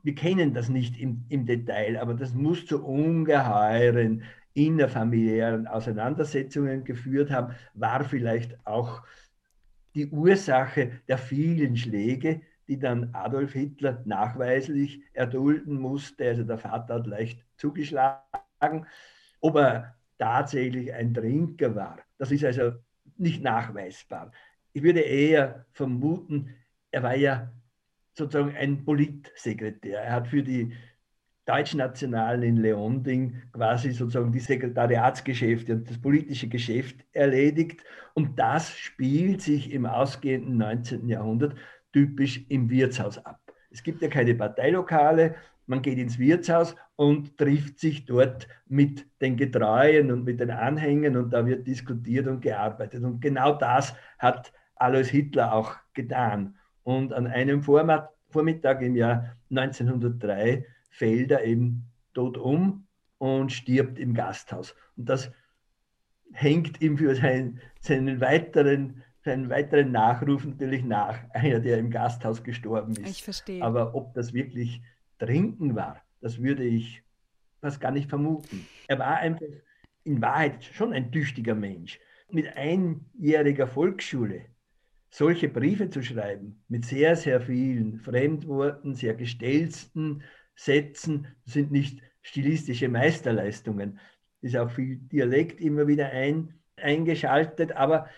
wir 0.03 0.15
kennen 0.15 0.55
das 0.55 0.69
nicht 0.69 0.99
im, 0.99 1.25
im 1.29 1.47
Detail, 1.47 1.99
aber 1.99 2.15
das 2.15 2.35
muss 2.35 2.67
zu 2.67 2.85
ungeheuren 2.85 4.23
innerfamiliären 4.55 5.67
Auseinandersetzungen 5.67 6.85
geführt 6.85 7.31
haben, 7.31 7.55
war 7.75 8.05
vielleicht 8.05 8.59
auch 8.67 9.03
die 9.95 10.09
Ursache 10.09 11.01
der 11.09 11.19
vielen 11.19 11.77
Schläge, 11.77 12.43
die 12.69 12.79
dann 12.79 13.15
Adolf 13.15 13.53
Hitler 13.53 14.03
nachweislich 14.05 15.03
erdulden 15.13 15.79
musste. 15.79 16.29
Also 16.29 16.45
der 16.45 16.59
Vater 16.59 16.95
hat 16.95 17.07
leicht 17.07 17.45
zugeschlagen. 17.57 18.87
Ob 19.41 19.57
er 19.57 19.95
tatsächlich 20.19 20.93
ein 20.93 21.13
Trinker 21.13 21.75
war, 21.75 21.99
das 22.19 22.31
ist 22.31 22.45
also 22.45 22.73
nicht 23.17 23.43
nachweisbar. 23.43 24.31
Ich 24.73 24.83
würde 24.83 25.01
eher 25.01 25.67
vermuten, 25.73 26.55
er 26.91 27.03
war 27.03 27.17
ja 27.17 27.53
sozusagen 28.15 28.55
ein 28.57 28.85
Politsekretär. 28.85 30.01
Er 30.01 30.13
hat 30.13 30.29
für 30.29 30.43
die 30.43 30.73
Deutschnationalen 31.45 32.43
in 32.43 32.57
Leonding 32.57 33.43
quasi 33.53 33.91
sozusagen 33.91 34.31
die 34.31 34.41
Sekretariatsgeschäfte 34.41 35.73
und 35.73 35.91
das 35.91 36.01
politische 36.01 36.49
Geschäft 36.49 37.05
erledigt. 37.13 37.85
Und 38.15 38.39
das 38.39 38.77
spielt 38.77 39.43
sich 39.43 39.73
im 39.73 39.87
ausgehenden 39.87 40.57
19. 40.59 41.09
Jahrhundert 41.09 41.57
typisch 41.93 42.45
im 42.49 42.71
Wirtshaus 42.71 43.19
ab. 43.25 43.41
Es 43.71 43.83
gibt 43.83 44.03
ja 44.03 44.09
keine 44.09 44.35
Parteilokale, 44.35 45.35
man 45.67 45.83
geht 45.83 45.99
ins 45.99 46.19
Wirtshaus 46.19 46.77
und 46.97 47.39
trifft 47.39 47.79
sich 47.79 48.05
dort 48.05 48.47
mit 48.67 49.07
den 49.21 49.37
Getreuen 49.37 50.13
und 50.13 50.25
mit 50.25 50.41
den 50.41 50.51
Anhängern 50.51 51.17
und 51.17 51.31
da 51.31 51.47
wird 51.47 51.67
diskutiert 51.67 52.27
und 52.27 52.41
gearbeitet. 52.41 53.03
Und 53.03 53.21
genau 53.21 53.55
das 53.55 53.95
hat 54.19 54.53
Alois 54.77 55.09
Hitler 55.09 55.53
auch 55.53 55.77
getan. 55.95 56.57
Und 56.83 57.13
an 57.13 57.27
einem 57.27 57.63
Vormittag 57.63 58.83
im 58.83 58.97
Jahr 58.97 59.37
1903 59.51 60.67
fällt 60.91 61.31
er 61.31 61.45
eben 61.45 61.87
tot 62.15 62.37
um 62.37 62.87
und 63.19 63.53
stirbt 63.53 63.99
im 63.99 64.15
Gasthaus. 64.15 64.75
Und 64.97 65.09
das 65.09 65.31
hängt 66.33 66.81
ihm 66.81 66.99
für 66.99 67.15
seinen, 67.15 67.61
seinen, 67.81 68.21
weiteren, 68.21 69.03
seinen 69.25 69.49
weiteren 69.49 69.93
Nachruf 69.93 70.45
natürlich 70.45 70.85
nach, 70.85 71.19
einer, 71.31 71.61
der 71.61 71.79
im 71.79 71.91
Gasthaus 71.91 72.43
gestorben 72.43 72.93
ist. 72.97 73.11
Ich 73.11 73.23
verstehe. 73.23 73.63
Aber 73.63 73.95
ob 73.95 74.15
das 74.15 74.33
wirklich 74.33 74.83
Trinken 75.19 75.77
war, 75.77 76.03
das 76.21 76.43
würde 76.43 76.65
ich 76.65 77.03
fast 77.61 77.81
gar 77.81 77.93
nicht 77.93 78.09
vermuten. 78.09 78.67
Er 78.89 78.99
war 78.99 79.19
einfach 79.19 79.47
in 80.05 80.21
Wahrheit 80.21 80.65
schon 80.65 80.93
ein 80.93 81.13
tüchtiger 81.13 81.55
Mensch, 81.55 82.01
mit 82.29 82.57
einjähriger 82.57 83.69
Volksschule 83.69 84.47
solche 85.13 85.49
Briefe 85.49 85.91
zu 85.91 86.03
schreiben, 86.03 86.65
mit 86.69 86.87
sehr, 86.87 87.17
sehr 87.17 87.41
vielen 87.43 87.99
Fremdworten, 87.99 88.95
sehr 88.95 89.15
gestellten 89.15 90.23
Sätzen, 90.55 91.27
sind 91.45 91.71
nicht 91.71 92.01
stilistische 92.23 92.89
Meisterleistungen. 92.89 94.01
Ist 94.41 94.57
auch 94.57 94.71
viel 94.71 94.97
Dialekt 94.97 95.61
immer 95.61 95.87
wieder 95.87 96.09
ein, 96.11 96.55
eingeschaltet, 96.77 97.73
aber 97.73 98.09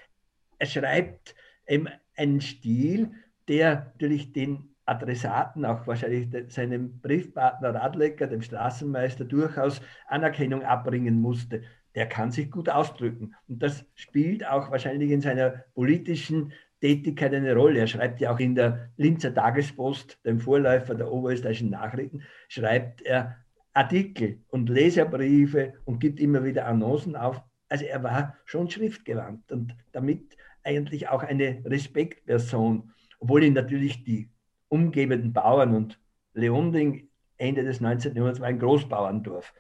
er 0.59 0.67
schreibt 0.67 1.35
eben 1.67 1.89
einen 2.17 2.41
Stil, 2.41 3.11
der 3.49 3.87
natürlich 3.87 4.33
den 4.33 4.75
Adressaten, 4.87 5.65
auch 5.65 5.87
wahrscheinlich 5.89 6.29
seinem 6.53 7.01
Briefpartner 7.01 7.75
Radlecker, 7.75 8.29
dem 8.29 8.43
Straßenmeister, 8.43 9.25
durchaus 9.25 9.81
Anerkennung 10.07 10.63
abbringen 10.63 11.21
musste. 11.21 11.63
Der 11.97 12.07
kann 12.07 12.31
sich 12.31 12.51
gut 12.51 12.69
ausdrücken. 12.69 13.35
Und 13.49 13.63
das 13.63 13.85
spielt 13.95 14.47
auch 14.47 14.71
wahrscheinlich 14.71 15.11
in 15.11 15.21
seiner 15.21 15.65
politischen 15.75 16.53
Tätigkeit 16.85 17.33
eine 17.33 17.55
Rolle. 17.55 17.81
Er 17.81 17.87
schreibt 17.87 18.21
ja 18.21 18.31
auch 18.31 18.39
in 18.39 18.55
der 18.55 18.91
Linzer 18.99 19.33
Tagespost, 19.33 20.19
dem 20.27 20.39
Vorläufer 20.39 20.95
der 20.95 21.11
oberösterreichischen 21.11 21.71
Nachrichten, 21.71 22.23
schreibt 22.49 23.01
er 23.01 23.39
Artikel 23.73 24.43
und 24.49 24.69
Leserbriefe 24.69 25.73
und 25.87 25.99
gibt 25.99 26.21
immer 26.21 26.45
wieder 26.45 26.67
Annoncen 26.67 27.17
auf. 27.17 27.41
Also 27.71 27.87
er 27.87 28.03
war 28.03 28.37
schon 28.45 28.69
schriftgewandt 28.69 29.51
und 29.51 29.75
damit 29.93 30.37
eigentlich 30.63 31.09
auch 31.09 31.23
eine 31.23 31.63
Respektperson, 31.65 32.93
obwohl 33.19 33.45
ihn 33.45 33.55
natürlich 33.55 34.05
die 34.05 34.29
umgebenden 34.69 35.33
Bauern 35.33 35.75
und 35.75 35.99
Leonding 36.35 37.09
Ende 37.39 37.65
des 37.65 37.81
19. 37.81 38.15
Jahrhunderts 38.15 38.41
war 38.41 38.49
ein 38.49 38.59
Großbauerndorf. 38.59 39.55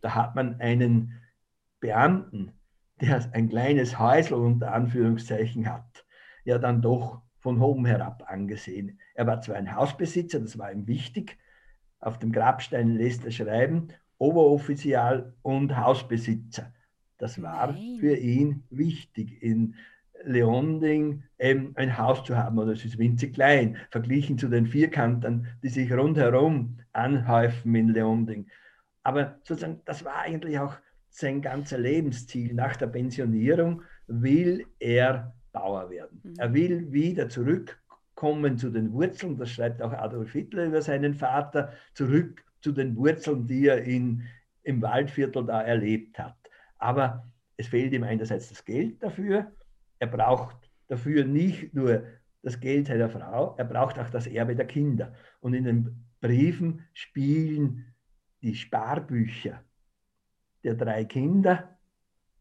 Da 0.00 0.14
hat 0.14 0.34
man 0.34 0.58
einen 0.62 1.20
Beamten, 1.78 2.52
der 3.02 3.28
ein 3.34 3.50
kleines 3.50 3.98
Häusl 3.98 4.32
unter 4.32 4.72
Anführungszeichen 4.72 5.70
hat, 5.70 6.06
ja 6.50 6.58
dann 6.58 6.82
doch 6.82 7.22
von 7.38 7.60
oben 7.60 7.86
herab 7.86 8.24
angesehen. 8.26 8.98
Er 9.14 9.26
war 9.26 9.40
zwar 9.40 9.56
ein 9.56 9.74
Hausbesitzer, 9.74 10.40
das 10.40 10.58
war 10.58 10.70
ihm 10.70 10.86
wichtig, 10.86 11.38
auf 12.00 12.18
dem 12.18 12.32
Grabstein 12.32 12.96
lässt 12.96 13.24
er 13.24 13.30
schreiben, 13.30 13.88
Oberoffizial 14.18 15.34
und 15.42 15.76
Hausbesitzer. 15.76 16.72
Das 17.18 17.40
war 17.40 17.72
Nein. 17.72 17.98
für 18.00 18.16
ihn 18.16 18.64
wichtig, 18.70 19.42
in 19.42 19.74
Leonding 20.24 21.22
ähm, 21.38 21.72
ein 21.76 21.96
Haus 21.96 22.24
zu 22.24 22.36
haben, 22.36 22.58
oder 22.58 22.72
es 22.72 22.84
ist 22.84 22.98
winzig 22.98 23.34
klein, 23.34 23.76
verglichen 23.90 24.36
zu 24.36 24.48
den 24.48 24.66
Vierkantern, 24.66 25.46
die 25.62 25.68
sich 25.68 25.92
rundherum 25.92 26.78
anhäufen 26.92 27.74
in 27.74 27.88
Leonding. 27.88 28.46
Aber 29.02 29.38
sozusagen, 29.44 29.80
das 29.86 30.04
war 30.04 30.20
eigentlich 30.20 30.58
auch 30.58 30.76
sein 31.08 31.40
ganzer 31.40 31.78
Lebensziel. 31.78 32.54
Nach 32.54 32.76
der 32.76 32.86
Pensionierung 32.88 33.82
will 34.06 34.66
er 34.78 35.34
Bauer 35.52 35.90
werden. 35.90 36.20
Mhm. 36.22 36.34
Er 36.38 36.54
will 36.54 36.92
wieder 36.92 37.28
zurückkommen 37.28 38.58
zu 38.58 38.70
den 38.70 38.92
Wurzeln, 38.92 39.36
das 39.36 39.50
schreibt 39.50 39.82
auch 39.82 39.92
Adolf 39.92 40.32
Hitler 40.32 40.66
über 40.66 40.82
seinen 40.82 41.14
Vater, 41.14 41.72
zurück 41.94 42.44
zu 42.60 42.72
den 42.72 42.96
Wurzeln, 42.96 43.46
die 43.46 43.66
er 43.66 43.82
in, 43.82 44.22
im 44.62 44.82
Waldviertel 44.82 45.46
da 45.46 45.62
erlebt 45.62 46.18
hat. 46.18 46.36
Aber 46.78 47.30
es 47.56 47.68
fehlt 47.68 47.92
ihm 47.92 48.04
einerseits 48.04 48.48
das 48.48 48.64
Geld 48.64 49.02
dafür, 49.02 49.52
er 49.98 50.06
braucht 50.06 50.70
dafür 50.88 51.24
nicht 51.24 51.74
nur 51.74 52.04
das 52.42 52.58
Geld 52.58 52.86
seiner 52.86 53.10
Frau, 53.10 53.54
er 53.58 53.64
braucht 53.64 53.98
auch 53.98 54.10
das 54.10 54.26
Erbe 54.26 54.56
der 54.56 54.66
Kinder. 54.66 55.12
Und 55.40 55.54
in 55.54 55.64
den 55.64 56.06
Briefen 56.20 56.86
spielen 56.94 57.94
die 58.42 58.54
Sparbücher 58.54 59.62
der 60.64 60.74
drei 60.74 61.04
Kinder 61.04 61.78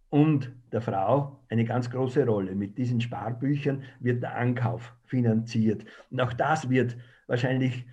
und 0.09 0.51
der 0.71 0.81
Frau 0.81 1.39
eine 1.49 1.65
ganz 1.65 1.89
große 1.89 2.25
Rolle. 2.25 2.55
Mit 2.55 2.77
diesen 2.77 3.01
Sparbüchern 3.01 3.83
wird 3.99 4.23
der 4.23 4.35
Ankauf 4.35 4.95
finanziert. 5.05 5.85
Und 6.09 6.21
auch 6.21 6.33
das 6.33 6.69
wird 6.69 6.97
wahrscheinlich 7.27 7.85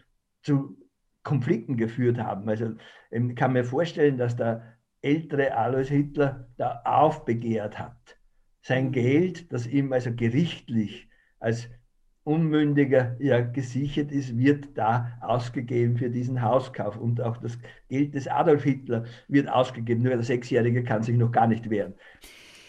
zu 0.43 0.77
Konflikten 1.23 1.77
geführt 1.77 2.19
haben. 2.19 2.49
Also 2.49 2.75
ich 3.11 3.37
kann 3.37 3.53
mir 3.53 3.65
vorstellen, 3.65 4.17
dass 4.17 4.37
der 4.37 4.77
ältere 5.03 5.57
Alois 5.57 5.89
Hitler 5.89 6.49
da 6.57 6.83
aufbegehrt 6.85 7.79
hat. 7.79 8.19
Sein 8.63 8.93
Geld, 8.93 9.53
das 9.53 9.67
ihm 9.67 9.93
also 9.93 10.15
gerichtlich 10.15 11.09
als 11.39 11.69
Unmündiger 12.27 13.15
ja 13.21 13.41
gesichert 13.41 14.11
ist, 14.11 14.37
wird 14.37 14.77
da 14.77 15.17
ausgegeben 15.21 15.97
für 15.97 16.11
diesen 16.11 16.43
Hauskauf. 16.43 16.97
Und 16.97 17.21
auch 17.21 17.37
das 17.37 17.57
Geld 17.89 18.15
des 18.15 18.27
Adolf 18.27 18.65
Hitler 18.65 19.05
wird 19.29 19.49
ausgegeben. 19.49 20.03
Nur 20.03 20.11
der 20.11 20.25
Sechsjährige 20.25 20.83
kann 20.83 21.05
sich 21.05 21.17
noch 21.17 21.31
gar 21.31 21.47
nicht 21.47 21.71
wehren 21.71 21.95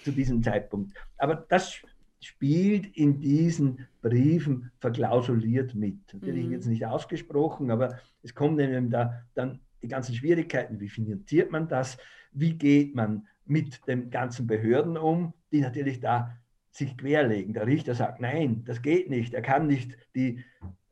zu 0.04 0.12
diesem 0.12 0.44
Zeitpunkt. 0.44 0.94
Aber 1.18 1.36
das 1.36 1.82
spielt 2.20 2.96
in 2.96 3.20
diesen 3.20 3.88
Briefen 4.04 4.72
verklausuliert 4.78 5.74
mit. 5.74 5.98
Natürlich 6.14 6.46
mhm. 6.46 6.52
jetzt 6.52 6.68
nicht 6.68 6.86
ausgesprochen, 6.86 7.72
aber 7.72 7.98
es 8.22 8.36
kommen 8.36 8.60
eben 8.60 8.92
da 8.92 9.24
dann 9.34 9.60
die 9.82 9.88
ganzen 9.88 10.14
Schwierigkeiten. 10.14 10.80
Wie 10.80 10.90
finanziert 10.90 11.52
man 11.52 11.68
das? 11.68 11.98
Wie 12.32 12.54
geht 12.54 12.94
man 12.94 13.26
mit 13.46 13.88
den 13.88 14.12
ganzen 14.12 14.46
Behörden 14.46 14.98
um, 14.98 15.34
die 15.52 15.62
natürlich 15.62 16.00
da 16.00 16.38
sich 16.78 16.98
querlegen. 16.98 17.54
Der 17.54 17.66
Richter 17.66 17.96
sagt, 17.96 18.22
nein, 18.22 18.64
das 18.66 18.82
geht 18.82 19.10
nicht. 19.10 19.34
Er 19.34 19.42
kann 19.42 19.68
nicht 19.68 19.98
die 20.16 20.44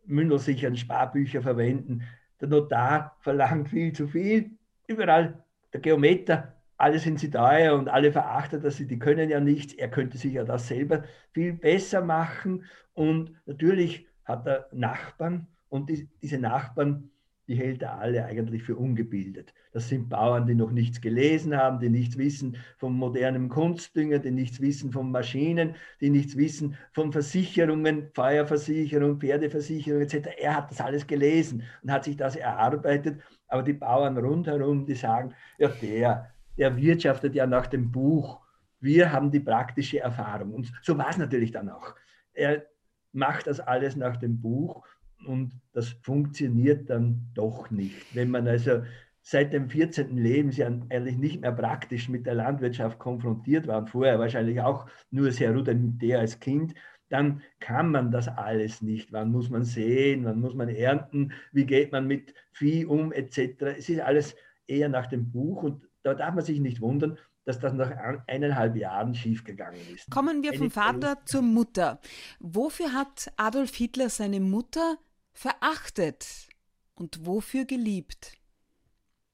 mündelsicheren 0.06 0.75
Sparbücher 0.75 1.42
verwenden. 1.42 2.04
Der 2.42 2.48
Notar 2.48 3.15
verlangt 3.22 3.70
viel 3.70 3.94
zu 3.94 4.08
viel. 4.08 4.51
Überall 4.88 5.44
der 5.74 5.82
Geometer, 5.82 6.56
alle 6.77 7.00
sind 7.00 7.20
sie 7.20 7.30
teuer 7.30 7.75
und 7.75 7.88
alle 7.88 8.12
verachten 8.12 8.62
dass 8.62 8.77
sie, 8.77 8.88
die 8.88 9.00
können 9.00 9.30
ja 9.30 9.39
nichts. 9.39 9.74
Er 9.74 9.89
könnte 9.89 10.18
sich 10.18 10.34
ja 10.34 10.44
das 10.44 10.68
selber 10.68 11.04
viel 11.34 11.54
besser 11.54 12.01
machen. 12.01 12.65
Und 12.94 13.36
natürlich 13.46 14.08
hat 14.25 14.46
er 14.48 14.68
Nachbarn 14.72 15.48
und 15.70 15.89
die, 15.89 16.10
diese 16.22 16.39
Nachbarn 16.39 17.12
die 17.48 17.56
hält 17.56 17.84
er 17.84 18.00
alle 18.00 18.25
eigentlich 18.25 18.64
für 18.64 18.75
ungebildet. 18.75 19.54
Das 19.72 19.90
sind 19.90 20.10
Bauern, 20.10 20.48
die 20.48 20.56
noch 20.56 20.72
nichts 20.72 21.02
gelesen 21.02 21.56
haben, 21.56 21.80
die 21.80 21.90
nichts 21.90 22.18
wissen 22.18 22.58
vom 22.78 22.98
modernen 22.98 23.50
Kunstdünger, 23.50 24.20
die 24.20 24.32
nichts 24.32 24.62
wissen 24.62 24.92
von 24.92 25.12
Maschinen, 25.12 25.75
die 26.02 26.10
nichts 26.10 26.36
wissen 26.38 26.75
von 26.94 27.12
Versicherungen, 27.12 28.10
Feuerversicherung, 28.14 29.20
Pferdeversicherung 29.20 30.02
etc. 30.02 30.30
Er 30.40 30.56
hat 30.56 30.72
das 30.72 30.82
alles 30.82 31.06
gelesen 31.06 31.64
und 31.84 31.92
hat 31.92 32.06
sich 32.06 32.18
das 32.18 32.36
erarbeitet. 32.36 33.22
Aber 33.48 33.64
die 33.64 33.74
Bauern 33.74 34.18
rundherum, 34.18 34.86
die 34.86 34.96
sagen, 34.96 35.34
ja, 35.60 35.68
der, 35.68 36.32
der 36.58 36.75
wirtschaftet 36.78 37.36
ja 37.36 37.46
nach 37.46 37.68
dem 37.68 37.92
Buch. 37.92 38.42
Wir 38.80 39.12
haben 39.12 39.30
die 39.32 39.40
praktische 39.40 40.00
Erfahrung. 40.00 40.54
Und 40.54 40.72
so 40.82 40.98
war 40.98 41.10
es 41.10 41.18
natürlich 41.18 41.52
dann 41.52 41.70
auch. 41.70 41.96
Er 42.34 42.66
macht 43.12 43.48
das 43.48 43.60
alles 43.60 43.96
nach 43.96 44.18
dem 44.18 44.42
Buch 44.42 44.86
und 45.25 45.53
das 45.74 45.89
funktioniert 46.01 46.89
dann 46.89 47.29
doch 47.34 47.72
nicht. 47.72 48.15
Wenn 48.15 48.29
man 48.29 48.48
also 48.48 48.84
seit 49.22 49.53
dem 49.53 49.70
14. 49.70 50.17
Lebensjahr 50.17 50.72
eigentlich 50.89 51.17
nicht 51.17 51.41
mehr 51.41 51.51
praktisch 51.51 52.10
mit 52.10 52.25
der 52.25 52.36
Landwirtschaft 52.36 53.00
konfrontiert 53.00 53.65
war 53.67 53.79
und 53.79 53.89
vorher 53.89 54.20
wahrscheinlich 54.20 54.62
auch 54.62 54.88
nur 55.10 55.32
sehr 55.32 55.53
rudimentär 55.53 56.20
als 56.20 56.39
Kind, 56.39 56.75
dann 57.10 57.41
kann 57.60 57.91
man 57.91 58.12
das 58.12 58.27
alles 58.27 58.82
nicht. 58.82 59.12
Wann 59.12 59.32
muss 59.32 59.50
man 59.50 59.63
sehen, 59.63 60.25
wann 60.25 60.39
muss 60.39 60.53
man 60.53 60.70
ernten, 60.70 61.34
wie 61.51 61.65
geht 61.65 61.91
man 61.91 62.08
mit 62.08 62.34
Vieh 62.51 62.86
um, 62.86 63.12
etc. 63.12 63.62
Es 63.77 63.89
ist 63.89 64.00
alles 64.01 64.36
eher 64.67 64.89
nach 64.89 65.08
dem 65.08 65.32
Buch 65.32 65.63
und 65.63 65.88
da 66.03 66.13
darf 66.13 66.36
man 66.36 66.44
sich 66.44 66.60
nicht 66.60 66.82
wundern, 66.82 67.17
dass 67.46 67.60
das 67.60 67.74
nach 67.74 67.91
eineinhalb 68.27 68.75
Jahren 68.75 69.13
schiefgegangen 69.13 69.79
ist. 69.94 70.10
Kommen 70.10 70.44
wir 70.44 70.53
vom 70.53 70.72
Vater 70.72 71.17
zur 71.25 71.44
Mutter. 71.44 72.00
Wofür 72.39 72.94
hat 72.94 73.32
Adolf 73.38 73.75
Hitler 73.75 74.10
seine 74.10 74.39
Mutter 74.39 74.98
verachtet 75.36 76.48
und 76.96 77.25
wofür 77.25 77.65
geliebt? 77.65 78.34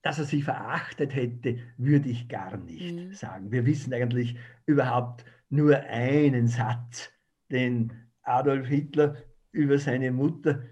Dass 0.02 0.18
er 0.18 0.26
sie 0.26 0.42
verachtet 0.42 1.16
hätte, 1.16 1.60
würde 1.78 2.10
ich 2.10 2.28
gar 2.28 2.58
nicht 2.58 2.96
mhm. 2.96 3.14
sagen. 3.14 3.52
Wir 3.52 3.66
wissen 3.66 3.94
eigentlich 3.94 4.36
überhaupt 4.66 5.24
nur 5.50 5.78
einen 5.78 6.48
Satz, 6.48 7.12
den 7.52 7.94
Adolf 8.24 8.68
Hitler 8.68 9.16
über 9.52 9.78
seine 9.78 10.12
Mutter 10.12 10.64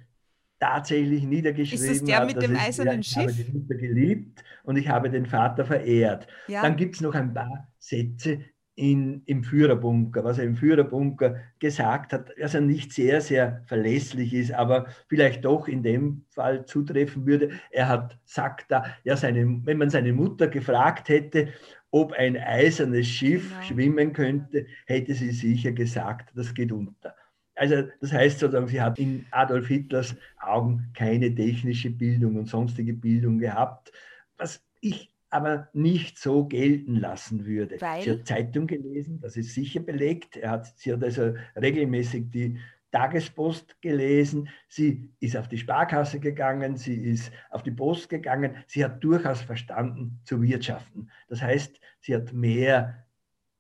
tatsächlich 0.59 1.24
niedergeschrieben 1.24 1.86
hat. 1.86 1.91
Ist 1.91 2.01
das 2.01 2.07
der 2.07 2.17
hat, 2.17 2.27
mit 2.27 2.41
dem 2.41 2.55
eisernen 2.55 3.03
Schiff? 3.03 3.39
Ich 3.39 3.45
habe 3.45 3.51
die 3.51 3.57
Mutter 3.57 3.75
geliebt 3.75 4.43
und 4.63 4.77
ich 4.77 4.88
habe 4.88 5.09
den 5.09 5.25
Vater 5.25 5.63
verehrt. 5.63 6.27
Ja. 6.48 6.63
Dann 6.63 6.75
gibt 6.75 6.95
es 6.95 7.01
noch 7.01 7.13
ein 7.13 7.33
paar 7.33 7.71
Sätze, 7.77 8.43
in, 8.79 9.24
im 9.25 9.43
Führerbunker, 9.43 10.24
was 10.24 10.38
er 10.38 10.45
im 10.45 10.55
Führerbunker 10.55 11.36
gesagt 11.59 12.13
hat, 12.13 12.31
dass 12.39 12.53
er 12.53 12.62
nicht 12.62 12.93
sehr, 12.93 13.19
sehr 13.19 13.62
verlässlich 13.65 14.33
ist, 14.33 14.53
aber 14.53 14.88
vielleicht 15.09 15.43
doch 15.43 15.67
in 15.67 15.83
dem 15.83 16.24
Fall 16.29 16.65
zutreffen 16.65 17.25
würde. 17.25 17.50
Er 17.71 17.89
hat, 17.89 18.17
sagt 18.24 18.71
da, 18.71 18.86
ja, 19.03 19.17
seine, 19.17 19.59
wenn 19.65 19.77
man 19.77 19.89
seine 19.89 20.13
Mutter 20.13 20.48
gefragt 20.48 21.09
hätte, 21.09 21.50
ob 21.91 22.13
ein 22.13 22.38
eisernes 22.38 23.07
Schiff 23.07 23.50
genau. 23.50 23.62
schwimmen 23.63 24.13
könnte, 24.13 24.65
hätte 24.86 25.13
sie 25.13 25.31
sicher 25.31 25.74
gesagt, 25.74 26.31
das 26.36 26.53
geht 26.53 26.71
unter. 26.71 27.13
Also 27.55 27.83
das 28.00 28.13
heißt 28.13 28.39
sozusagen, 28.39 28.69
sie 28.69 28.81
hat 28.81 28.98
in 28.98 29.25
Adolf 29.31 29.67
Hitlers 29.67 30.15
Augen 30.39 30.89
keine 30.93 31.36
technische 31.36 31.89
Bildung 31.89 32.38
und 32.38 32.48
sonstige 32.48 32.93
Bildung 32.93 33.39
gehabt, 33.39 33.91
was 34.38 34.63
ich 34.79 35.12
aber 35.29 35.69
nicht 35.74 36.17
so 36.17 36.45
gelten 36.45 36.95
lassen 36.95 37.45
würde. 37.45 37.79
Weil? 37.79 38.01
Sie 38.01 38.12
hat 38.12 38.27
Zeitung 38.27 38.67
gelesen, 38.67 39.19
das 39.21 39.38
ist 39.38 39.53
sicher 39.53 39.79
belegt. 39.79 40.38
Er 40.38 40.51
hat, 40.51 40.77
sie 40.77 40.93
hat 40.93 41.03
also 41.03 41.33
regelmäßig 41.55 42.29
die 42.31 42.59
Tagespost 42.91 43.79
gelesen, 43.81 44.50
sie 44.67 45.12
ist 45.19 45.38
auf 45.38 45.48
die 45.48 45.59
Sparkasse 45.59 46.19
gegangen, 46.19 46.75
sie 46.75 46.95
ist 46.95 47.31
auf 47.51 47.62
die 47.62 47.71
Post 47.71 48.09
gegangen, 48.09 48.55
sie 48.65 48.83
hat 48.83 49.03
durchaus 49.03 49.41
verstanden 49.41 50.19
zu 50.24 50.41
wirtschaften. 50.41 51.12
Das 51.27 51.41
heißt, 51.41 51.79
sie 52.00 52.15
hat 52.15 52.33
mehr 52.33 53.05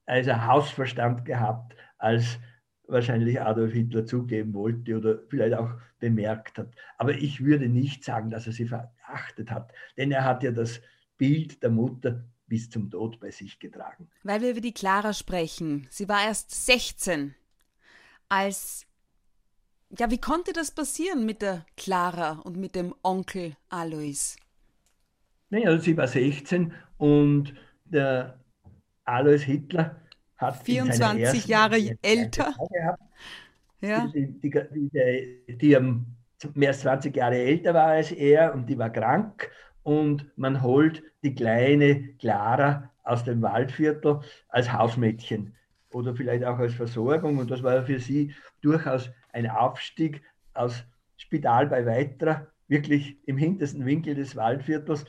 also 0.07 0.33
Hausverstand 0.33 1.25
gehabt, 1.25 1.75
als 1.99 2.39
wahrscheinlich 2.87 3.39
Adolf 3.39 3.73
Hitler 3.73 4.05
zugeben 4.05 4.55
wollte 4.55 4.97
oder 4.97 5.19
vielleicht 5.29 5.53
auch 5.53 5.69
bemerkt 5.99 6.57
hat. 6.57 6.73
Aber 6.97 7.13
ich 7.13 7.43
würde 7.43 7.69
nicht 7.69 8.03
sagen, 8.03 8.31
dass 8.31 8.47
er 8.47 8.53
sie 8.53 8.65
verachtet 8.65 9.51
hat, 9.51 9.71
denn 9.97 10.11
er 10.11 10.25
hat 10.25 10.41
ja 10.41 10.49
das 10.49 10.81
Bild 11.19 11.61
der 11.61 11.69
Mutter 11.69 12.23
bis 12.47 12.71
zum 12.71 12.89
Tod 12.89 13.19
bei 13.19 13.29
sich 13.29 13.59
getragen. 13.59 14.09
Weil 14.23 14.41
wir 14.41 14.51
über 14.51 14.61
die 14.61 14.73
Clara 14.73 15.13
sprechen. 15.13 15.85
Sie 15.91 16.09
war 16.09 16.23
erst 16.23 16.65
16, 16.65 17.35
als 18.27 18.87
ja, 19.97 20.09
wie 20.11 20.19
konnte 20.19 20.53
das 20.53 20.71
passieren 20.71 21.25
mit 21.25 21.41
der 21.41 21.65
Clara 21.75 22.39
und 22.43 22.57
mit 22.57 22.75
dem 22.75 22.93
Onkel 23.03 23.55
Alois? 23.69 24.35
Naja, 25.49 25.77
sie 25.79 25.97
war 25.97 26.07
16 26.07 26.73
und 26.97 27.53
der 27.85 28.39
Alois 29.03 29.39
Hitler 29.39 29.99
hat 30.37 30.63
24 30.63 31.47
Jahre 31.47 31.97
älter. 32.03 32.53
Gehabt, 32.71 33.01
ja. 33.81 34.07
Die, 34.13 34.27
die, 34.27 34.49
die, 34.49 35.57
die, 35.57 35.77
mehr 36.53 36.69
als 36.69 36.81
20 36.81 37.15
Jahre 37.15 37.37
älter 37.37 37.73
war 37.73 37.87
als 37.87 38.11
er 38.11 38.53
und 38.53 38.67
die 38.67 38.77
war 38.77 38.91
krank 38.91 39.49
und 39.89 40.27
man 40.37 40.61
holt 40.61 41.01
die 41.23 41.33
kleine 41.33 42.13
Clara 42.19 42.91
aus 43.01 43.23
dem 43.23 43.41
Waldviertel 43.41 44.19
als 44.49 44.71
Hausmädchen 44.71 45.55
oder 45.91 46.13
vielleicht 46.13 46.43
auch 46.43 46.59
als 46.59 46.75
Versorgung 46.75 47.39
und 47.39 47.49
das 47.49 47.63
war 47.63 47.81
für 47.81 47.99
sie 47.99 48.35
durchaus 48.61 49.09
ein 49.33 49.49
Aufstieg 49.49 50.21
aus 50.53 50.83
Spital 51.17 51.65
bei 51.65 51.87
Weitra, 51.87 52.45
wirklich 52.67 53.17
im 53.25 53.37
hintersten 53.37 53.83
Winkel 53.83 54.13
des 54.13 54.35
Waldviertels, 54.35 55.05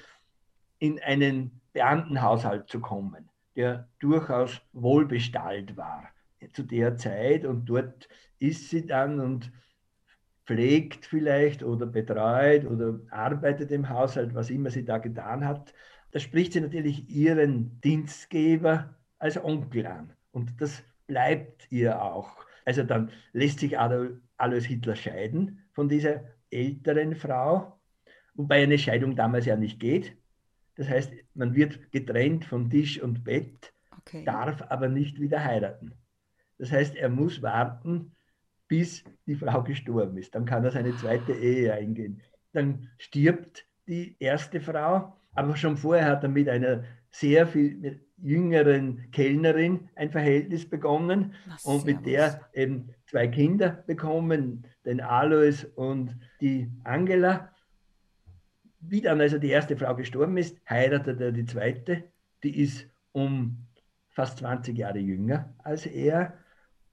in 0.78 0.98
einen 1.02 1.60
Beamtenhaushalt 1.74 2.70
zu 2.70 2.80
kommen, 2.80 3.28
der 3.56 3.86
durchaus 3.98 4.62
wohlbestallt 4.72 5.76
war 5.76 6.08
zu 6.54 6.62
der 6.62 6.96
Zeit. 6.96 7.44
Und 7.44 7.66
dort 7.66 8.08
ist 8.38 8.70
sie 8.70 8.86
dann 8.86 9.20
und 9.20 9.52
pflegt 10.50 11.06
vielleicht 11.06 11.62
oder 11.62 11.86
betreut 11.86 12.64
oder 12.64 12.98
arbeitet 13.10 13.70
im 13.70 13.88
Haushalt, 13.88 14.34
was 14.34 14.50
immer 14.50 14.68
sie 14.68 14.84
da 14.84 14.98
getan 14.98 15.46
hat. 15.46 15.72
Da 16.10 16.18
spricht 16.18 16.54
sie 16.54 16.60
natürlich 16.60 17.08
ihren 17.08 17.80
Dienstgeber 17.82 18.96
als 19.20 19.42
Onkel 19.42 19.86
an. 19.86 20.12
Und 20.32 20.60
das 20.60 20.82
bleibt 21.06 21.70
ihr 21.70 22.02
auch. 22.02 22.44
Also 22.64 22.82
dann 22.82 23.10
lässt 23.32 23.60
sich 23.60 23.78
Alois 23.78 24.64
Hitler 24.64 24.96
scheiden 24.96 25.62
von 25.72 25.88
dieser 25.88 26.24
älteren 26.50 27.14
Frau, 27.14 27.78
wobei 28.34 28.64
eine 28.64 28.76
Scheidung 28.76 29.14
damals 29.14 29.46
ja 29.46 29.54
nicht 29.54 29.78
geht. 29.78 30.16
Das 30.74 30.88
heißt, 30.88 31.12
man 31.34 31.54
wird 31.54 31.92
getrennt 31.92 32.44
von 32.44 32.68
Tisch 32.68 33.00
und 33.00 33.22
Bett, 33.22 33.72
okay. 33.98 34.24
darf 34.24 34.62
aber 34.62 34.88
nicht 34.88 35.20
wieder 35.20 35.44
heiraten. 35.44 35.92
Das 36.58 36.72
heißt, 36.72 36.96
er 36.96 37.08
muss 37.08 37.40
warten, 37.40 38.16
bis 38.70 39.02
die 39.26 39.34
Frau 39.34 39.64
gestorben 39.64 40.16
ist. 40.16 40.32
Dann 40.34 40.44
kann 40.44 40.64
er 40.64 40.70
seine 40.70 40.96
zweite 40.96 41.32
Ehe 41.32 41.74
eingehen. 41.74 42.22
Dann 42.52 42.88
stirbt 42.98 43.66
die 43.88 44.16
erste 44.20 44.60
Frau, 44.60 45.16
aber 45.34 45.56
schon 45.56 45.76
vorher 45.76 46.06
hat 46.06 46.22
er 46.22 46.28
mit 46.28 46.48
einer 46.48 46.84
sehr 47.10 47.48
viel 47.48 48.00
jüngeren 48.16 49.10
Kellnerin 49.10 49.88
ein 49.96 50.10
Verhältnis 50.10 50.70
begonnen 50.70 51.34
Was 51.48 51.64
und 51.64 51.84
mit 51.84 52.06
der 52.06 52.48
eben 52.54 52.94
zwei 53.06 53.26
Kinder 53.26 53.82
bekommen, 53.88 54.64
den 54.84 55.00
Alois 55.00 55.64
und 55.74 56.16
die 56.40 56.70
Angela. 56.84 57.52
Wie 58.78 59.00
dann 59.00 59.20
also 59.20 59.38
die 59.38 59.50
erste 59.50 59.76
Frau 59.76 59.96
gestorben 59.96 60.36
ist, 60.36 60.56
heiratet 60.68 61.20
er 61.20 61.32
die 61.32 61.44
zweite. 61.44 62.04
Die 62.44 62.62
ist 62.62 62.86
um 63.10 63.66
fast 64.10 64.38
20 64.38 64.78
Jahre 64.78 65.00
jünger 65.00 65.52
als 65.58 65.86
er, 65.86 66.34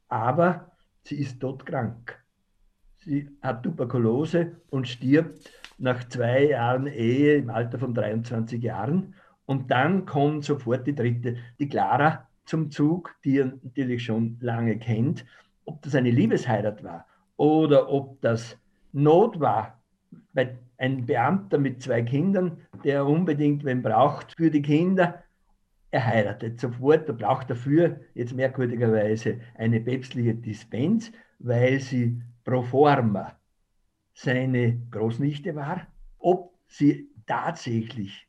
aber 0.07 0.71
sie 1.07 1.19
ist 1.19 1.39
todkrank. 1.39 2.21
Sie 2.97 3.29
hat 3.41 3.63
Tuberkulose 3.63 4.57
und 4.69 4.87
stirbt 4.87 5.51
nach 5.77 6.07
zwei 6.09 6.47
Jahren 6.49 6.87
Ehe 6.87 7.37
im 7.37 7.49
Alter 7.49 7.79
von 7.79 7.93
23 7.93 8.61
Jahren. 8.61 9.15
Und 9.45 9.71
dann 9.71 10.05
kommt 10.05 10.43
sofort 10.43 10.85
die 10.85 10.95
dritte, 10.95 11.37
die 11.59 11.69
Clara, 11.69 12.27
zum 12.45 12.71
Zug, 12.71 13.15
die 13.23 13.39
er 13.39 13.53
natürlich 13.63 14.03
schon 14.03 14.37
lange 14.41 14.77
kennt. 14.77 15.25
Ob 15.65 15.81
das 15.81 15.95
eine 15.95 16.11
Liebesheirat 16.11 16.83
war 16.83 17.05
oder 17.37 17.89
ob 17.89 18.19
das 18.21 18.57
Not 18.93 19.39
war, 19.39 19.81
weil 20.33 20.57
ein 20.77 21.05
Beamter 21.05 21.57
mit 21.57 21.81
zwei 21.81 22.01
Kindern, 22.01 22.57
der 22.83 23.05
unbedingt 23.05 23.63
wen 23.63 23.81
braucht 23.81 24.33
für 24.37 24.49
die 24.49 24.61
Kinder, 24.61 25.23
er 25.97 26.05
heiratet 26.05 26.59
sofort, 26.59 27.07
er 27.07 27.15
braucht 27.15 27.49
dafür 27.49 27.99
jetzt 28.13 28.33
merkwürdigerweise 28.35 29.39
eine 29.55 29.79
päpstliche 29.79 30.35
Dispens, 30.35 31.11
weil 31.39 31.79
sie 31.79 32.21
pro 32.43 32.61
forma 32.61 33.35
seine 34.13 34.79
Großnichte 34.91 35.55
war. 35.55 35.87
Ob 36.19 36.53
sie 36.67 37.09
tatsächlich 37.25 38.27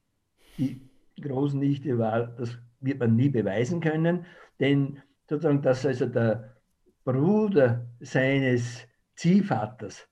die 0.56 0.80
Großnichte 1.20 1.98
war, 1.98 2.28
das 2.28 2.58
wird 2.80 3.00
man 3.00 3.16
nie 3.16 3.28
beweisen 3.28 3.80
können, 3.80 4.24
denn 4.60 5.02
sozusagen, 5.28 5.60
dass 5.60 5.84
also 5.84 6.06
der 6.06 6.56
Bruder 7.04 7.86
seines 8.00 8.86
Ziehvaters 9.14 10.07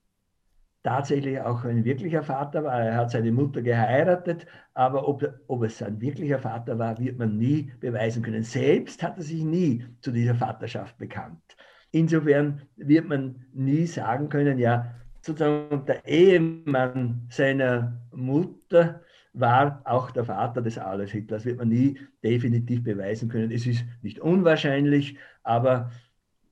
tatsächlich 0.87 1.41
auch 1.41 1.65
ein 1.65 1.83
wirklicher 1.83 2.23
Vater 2.23 2.63
war. 2.63 2.81
Er 2.81 2.95
hat 2.95 3.11
seine 3.11 3.33
Mutter 3.33 3.61
geheiratet, 3.61 4.45
aber 4.73 5.05
ob, 5.05 5.21
ob 5.47 5.63
es 5.63 5.83
ein 5.83 5.99
wirklicher 5.99 6.39
Vater 6.39 6.79
war, 6.79 6.97
wird 6.97 7.19
man 7.19 7.37
nie 7.37 7.73
beweisen 7.81 8.23
können. 8.23 8.43
Selbst 8.43 9.03
hat 9.03 9.17
er 9.17 9.23
sich 9.23 9.43
nie 9.43 9.83
zu 9.99 10.11
dieser 10.11 10.33
Vaterschaft 10.33 10.97
bekannt. 10.97 11.43
Insofern 11.91 12.61
wird 12.77 13.05
man 13.09 13.35
nie 13.51 13.85
sagen 13.85 14.29
können, 14.29 14.59
ja, 14.59 14.95
sozusagen 15.21 15.85
der 15.85 16.05
Ehemann 16.07 17.27
seiner 17.29 18.01
Mutter 18.13 19.01
war 19.33 19.81
auch 19.83 20.11
der 20.11 20.23
Vater 20.23 20.61
des 20.61 20.77
Adolf 20.77 21.11
Hitler. 21.11 21.35
Das 21.35 21.45
wird 21.45 21.57
man 21.57 21.67
nie 21.67 21.99
definitiv 22.23 22.81
beweisen 22.81 23.27
können. 23.27 23.51
Es 23.51 23.67
ist 23.67 23.83
nicht 24.01 24.19
unwahrscheinlich, 24.21 25.17
aber 25.43 25.91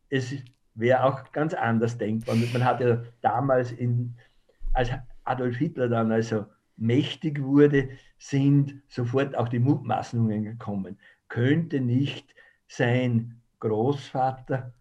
es 0.10 0.36
wäre 0.76 1.04
auch 1.04 1.32
ganz 1.32 1.54
anders 1.54 1.98
denkbar. 1.98 2.36
Man 2.36 2.64
hat 2.64 2.82
ja 2.82 3.02
damals, 3.22 3.72
in, 3.72 4.16
als 4.74 4.92
Adolf 5.24 5.56
Hitler 5.56 5.90
dann 5.90 6.12
also 6.12 6.46
mächtig 6.78 7.42
wurde, 7.42 7.90
sind 8.18 8.82
sofort 8.88 9.36
auch 9.36 9.48
die 9.48 9.60
Mutmaßungen 9.60 10.44
gekommen. 10.44 10.98
Könnte 11.30 11.80
nicht 11.80 12.36
sein 12.68 13.42
Großvater 13.60 14.74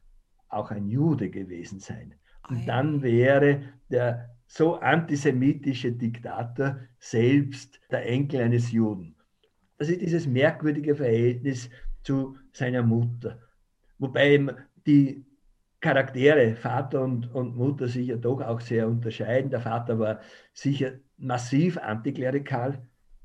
auch 0.48 0.70
ein 0.70 0.88
Jude 0.88 1.30
gewesen 1.30 1.80
sein? 1.80 2.14
Und 2.48 2.66
dann 2.66 3.02
wäre 3.02 3.62
der 3.88 4.30
so 4.46 4.76
antisemitische 4.76 5.92
Diktator 5.92 6.78
selbst 6.98 7.80
der 7.90 8.06
Enkel 8.06 8.42
eines 8.42 8.70
Juden. 8.72 9.14
Das 9.78 9.88
ist 9.88 10.00
dieses 10.00 10.26
merkwürdige 10.26 10.94
Verhältnis 10.94 11.70
zu 12.02 12.36
seiner 12.52 12.82
Mutter. 12.82 13.38
Wobei 13.98 14.44
die 14.86 15.24
Charaktere, 15.84 16.56
Vater 16.56 17.02
und, 17.02 17.34
und 17.34 17.56
Mutter, 17.56 17.88
sich 17.88 18.06
ja 18.06 18.16
doch 18.16 18.40
auch 18.40 18.62
sehr 18.62 18.88
unterscheiden. 18.88 19.50
Der 19.50 19.60
Vater 19.60 19.98
war 19.98 20.20
sicher 20.54 20.92
massiv 21.18 21.76
antiklerikal, 21.76 22.78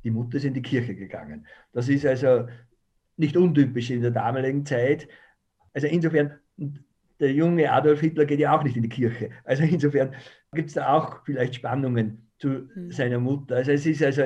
die 0.03 0.11
Mutter 0.11 0.35
ist 0.35 0.43
in 0.43 0.53
die 0.53 0.61
Kirche 0.61 0.93
gegangen. 0.93 1.47
Das 1.71 1.87
ist 1.87 2.05
also 2.05 2.47
nicht 3.15 3.37
untypisch 3.37 3.91
in 3.91 4.01
der 4.01 4.11
damaligen 4.11 4.65
Zeit. 4.65 5.07
Also 5.73 5.87
insofern, 5.87 6.33
der 7.21 7.31
junge 7.31 7.71
Adolf 7.71 8.01
Hitler 8.01 8.25
geht 8.25 8.41
ja 8.41 8.53
auch 8.53 8.63
nicht 8.63 8.75
in 8.75 8.83
die 8.83 8.89
Kirche. 8.89 9.29
Also 9.45 9.63
insofern 9.63 10.13
gibt 10.51 10.67
es 10.67 10.73
da 10.73 10.91
auch 10.93 11.23
vielleicht 11.23 11.55
Spannungen 11.55 12.29
zu 12.39 12.67
mhm. 12.75 12.91
seiner 12.91 13.19
Mutter. 13.19 13.55
Also 13.55 13.71
es 13.71 13.85
ist 13.85 14.03
also 14.03 14.23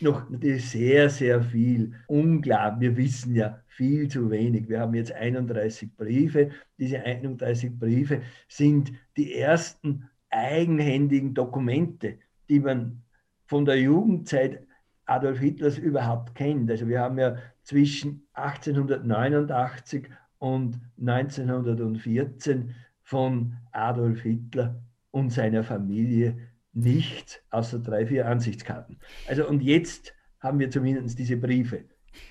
noch 0.00 0.26
sehr, 0.58 1.10
sehr 1.10 1.42
viel 1.42 1.92
unklar. 2.06 2.80
Wir 2.80 2.96
wissen 2.96 3.34
ja 3.34 3.60
viel 3.68 4.08
zu 4.08 4.30
wenig. 4.30 4.68
Wir 4.68 4.80
haben 4.80 4.94
jetzt 4.94 5.12
31 5.12 5.96
Briefe. 5.96 6.50
Diese 6.78 7.02
31 7.02 7.78
Briefe 7.78 8.22
sind 8.48 8.92
die 9.16 9.34
ersten 9.34 10.08
eigenhändigen 10.30 11.34
Dokumente, 11.34 12.18
die 12.48 12.60
man 12.60 13.02
von 13.46 13.64
der 13.64 13.80
Jugendzeit 13.80 14.66
Adolf 15.06 15.40
Hitlers 15.40 15.76
überhaupt 15.76 16.34
kennt. 16.34 16.70
Also 16.70 16.86
wir 16.86 17.00
haben 17.00 17.18
ja 17.18 17.36
zwischen 17.62 18.22
1889 18.34 20.08
und 20.38 20.78
1914 21.00 22.74
von 23.02 23.54
Adolf 23.72 24.22
Hitler 24.22 24.80
und 25.10 25.30
seiner 25.30 25.64
Familie 25.64 26.38
nichts 26.72 27.40
außer 27.50 27.78
drei, 27.78 28.06
vier 28.06 28.26
Ansichtskarten. 28.26 28.98
Also 29.26 29.46
und 29.46 29.62
jetzt 29.62 30.14
haben 30.40 30.58
wir 30.58 30.70
zumindest 30.70 31.18
diese 31.18 31.36
Briefe. 31.36 31.84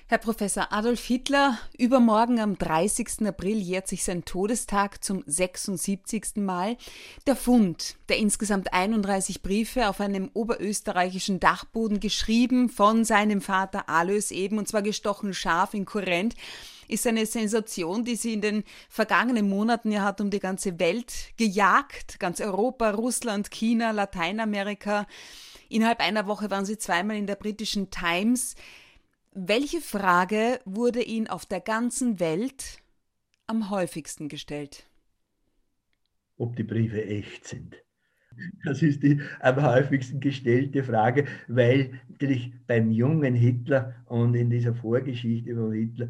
Herr 0.06 0.18
Professor 0.18 0.72
Adolf 0.72 1.04
Hitler, 1.04 1.58
übermorgen 1.78 2.40
am 2.40 2.58
30. 2.58 3.26
April 3.26 3.56
jährt 3.56 3.88
sich 3.88 4.04
sein 4.04 4.24
Todestag 4.24 5.02
zum 5.02 5.22
76. 5.26 6.36
Mal. 6.36 6.76
Der 7.26 7.36
Fund 7.36 7.96
der 8.08 8.18
insgesamt 8.18 8.72
31 8.74 9.42
Briefe 9.42 9.88
auf 9.88 10.00
einem 10.00 10.30
oberösterreichischen 10.34 11.40
Dachboden 11.40 12.00
geschrieben 12.00 12.68
von 12.68 13.04
seinem 13.04 13.40
Vater 13.40 13.88
Alois 13.88 14.30
eben, 14.32 14.58
und 14.58 14.68
zwar 14.68 14.82
gestochen 14.82 15.32
scharf 15.32 15.74
in 15.74 15.86
Kurrent, 15.86 16.34
ist 16.90 17.06
eine 17.06 17.24
Sensation, 17.26 18.04
die 18.04 18.16
sie 18.16 18.34
in 18.34 18.40
den 18.40 18.64
vergangenen 18.88 19.48
Monaten 19.48 19.92
ja 19.92 20.02
hat 20.02 20.20
um 20.20 20.30
die 20.30 20.40
ganze 20.40 20.78
Welt 20.78 21.32
gejagt. 21.36 22.18
Ganz 22.18 22.40
Europa, 22.40 22.90
Russland, 22.90 23.50
China, 23.50 23.92
Lateinamerika. 23.92 25.06
Innerhalb 25.68 26.00
einer 26.00 26.26
Woche 26.26 26.50
waren 26.50 26.64
sie 26.64 26.78
zweimal 26.78 27.16
in 27.16 27.26
der 27.26 27.36
britischen 27.36 27.90
Times. 27.90 28.56
Welche 29.32 29.80
Frage 29.80 30.60
wurde 30.64 31.02
Ihnen 31.02 31.28
auf 31.28 31.46
der 31.46 31.60
ganzen 31.60 32.18
Welt 32.18 32.78
am 33.46 33.70
häufigsten 33.70 34.28
gestellt? 34.28 34.86
Ob 36.36 36.56
die 36.56 36.64
Briefe 36.64 37.04
echt 37.04 37.46
sind. 37.46 37.76
Das 38.64 38.82
ist 38.82 39.02
die 39.02 39.20
am 39.40 39.62
häufigsten 39.62 40.20
gestellte 40.20 40.82
Frage, 40.84 41.24
weil 41.48 41.92
natürlich 42.08 42.52
beim 42.66 42.90
jungen 42.90 43.34
Hitler 43.34 43.94
und 44.06 44.34
in 44.34 44.50
dieser 44.50 44.74
Vorgeschichte 44.74 45.54
von 45.54 45.72
Hitler 45.72 46.08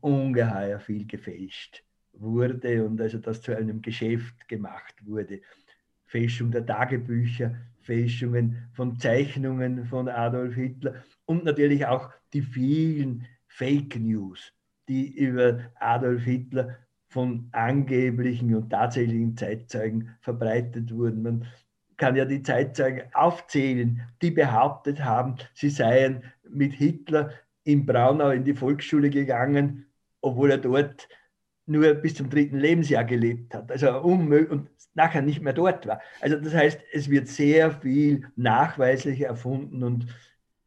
ungeheuer 0.00 0.80
viel 0.80 1.06
gefälscht 1.06 1.82
wurde 2.12 2.84
und 2.84 3.00
also 3.00 3.18
das 3.18 3.42
zu 3.42 3.56
einem 3.56 3.80
Geschäft 3.82 4.48
gemacht 4.48 4.94
wurde. 5.04 5.40
Fälschung 6.06 6.50
der 6.50 6.64
Tagebücher, 6.64 7.54
Fälschungen 7.80 8.68
von 8.72 8.98
Zeichnungen 8.98 9.84
von 9.86 10.08
Adolf 10.08 10.54
Hitler 10.54 11.04
und 11.26 11.44
natürlich 11.44 11.86
auch 11.86 12.10
die 12.32 12.42
vielen 12.42 13.26
Fake 13.46 13.98
News, 13.98 14.52
die 14.88 15.16
über 15.16 15.70
Adolf 15.78 16.22
Hitler 16.24 16.78
von 17.08 17.48
angeblichen 17.52 18.54
und 18.54 18.70
tatsächlichen 18.70 19.36
Zeitzeugen 19.36 20.16
verbreitet 20.20 20.94
wurden. 20.94 21.22
Man 21.22 21.46
kann 21.96 22.16
ja 22.16 22.24
die 22.24 22.42
Zeitzeugen 22.42 23.02
aufzählen, 23.14 24.02
die 24.22 24.30
behauptet 24.30 25.04
haben, 25.04 25.36
sie 25.54 25.70
seien 25.70 26.22
mit 26.48 26.74
Hitler 26.74 27.32
in 27.64 27.84
Braunau 27.84 28.30
in 28.30 28.44
die 28.44 28.54
Volksschule 28.54 29.10
gegangen, 29.10 29.86
obwohl 30.20 30.50
er 30.50 30.58
dort 30.58 31.08
nur 31.66 31.94
bis 31.94 32.14
zum 32.14 32.30
dritten 32.30 32.58
Lebensjahr 32.58 33.04
gelebt 33.04 33.54
hat. 33.54 33.70
Also 33.70 34.00
unmöglich 34.00 34.50
und 34.50 34.70
nachher 34.94 35.22
nicht 35.22 35.42
mehr 35.42 35.52
dort 35.52 35.86
war. 35.86 36.00
Also 36.20 36.38
das 36.38 36.54
heißt, 36.54 36.80
es 36.92 37.10
wird 37.10 37.28
sehr 37.28 37.70
viel 37.70 38.26
nachweislich 38.36 39.20
erfunden 39.20 39.82
und 39.82 40.06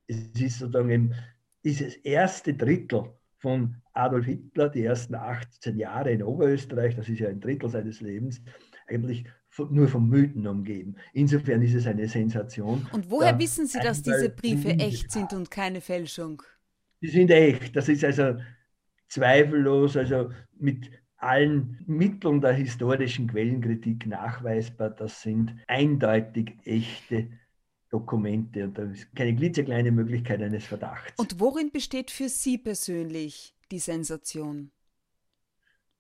es 0.07 0.17
ist 0.39 0.59
sozusagen 0.59 1.15
dieses 1.63 1.95
erste 1.95 2.53
Drittel 2.53 3.13
von 3.41 3.75
Adolf 3.93 4.25
Hitler, 4.25 4.69
die 4.69 4.83
ersten 4.83 5.15
18 5.15 5.75
Jahre 5.77 6.11
in 6.11 6.23
Oberösterreich, 6.23 6.95
das 6.95 7.09
ist 7.09 7.19
ja 7.19 7.27
ein 7.27 7.39
Drittel 7.39 7.69
seines 7.69 7.99
Lebens, 7.99 8.41
eigentlich 8.87 9.25
nur 9.69 9.87
von 9.87 10.07
Mythen 10.07 10.47
umgeben. 10.47 10.95
Insofern 11.13 11.61
ist 11.61 11.73
es 11.73 11.87
eine 11.87 12.07
Sensation. 12.07 12.87
Und 12.93 13.09
woher 13.09 13.37
wissen 13.37 13.65
Sie, 13.65 13.79
dass 13.79 14.01
diese 14.01 14.29
Briefe 14.29 14.69
echt 14.69 15.11
sind 15.11 15.33
und 15.33 15.51
keine 15.51 15.81
Fälschung? 15.81 16.41
Die 17.01 17.09
sind 17.09 17.31
echt. 17.31 17.75
Das 17.75 17.89
ist 17.89 18.05
also 18.05 18.37
zweifellos, 19.07 19.97
also 19.97 20.29
mit 20.57 20.89
allen 21.17 21.83
Mitteln 21.85 22.41
der 22.41 22.53
historischen 22.53 23.27
Quellenkritik 23.27 24.05
nachweisbar. 24.05 24.91
Das 24.91 25.21
sind 25.21 25.53
eindeutig 25.67 26.53
echte 26.63 27.27
Dokumente 27.91 28.63
und 28.63 28.77
da 28.77 28.83
ist 28.83 29.13
keine 29.15 29.35
klitzekleine 29.35 29.91
Möglichkeit 29.91 30.41
eines 30.41 30.65
Verdachts. 30.65 31.13
Und 31.17 31.39
worin 31.39 31.71
besteht 31.71 32.09
für 32.09 32.29
Sie 32.29 32.57
persönlich 32.57 33.53
die 33.69 33.79
Sensation? 33.79 34.71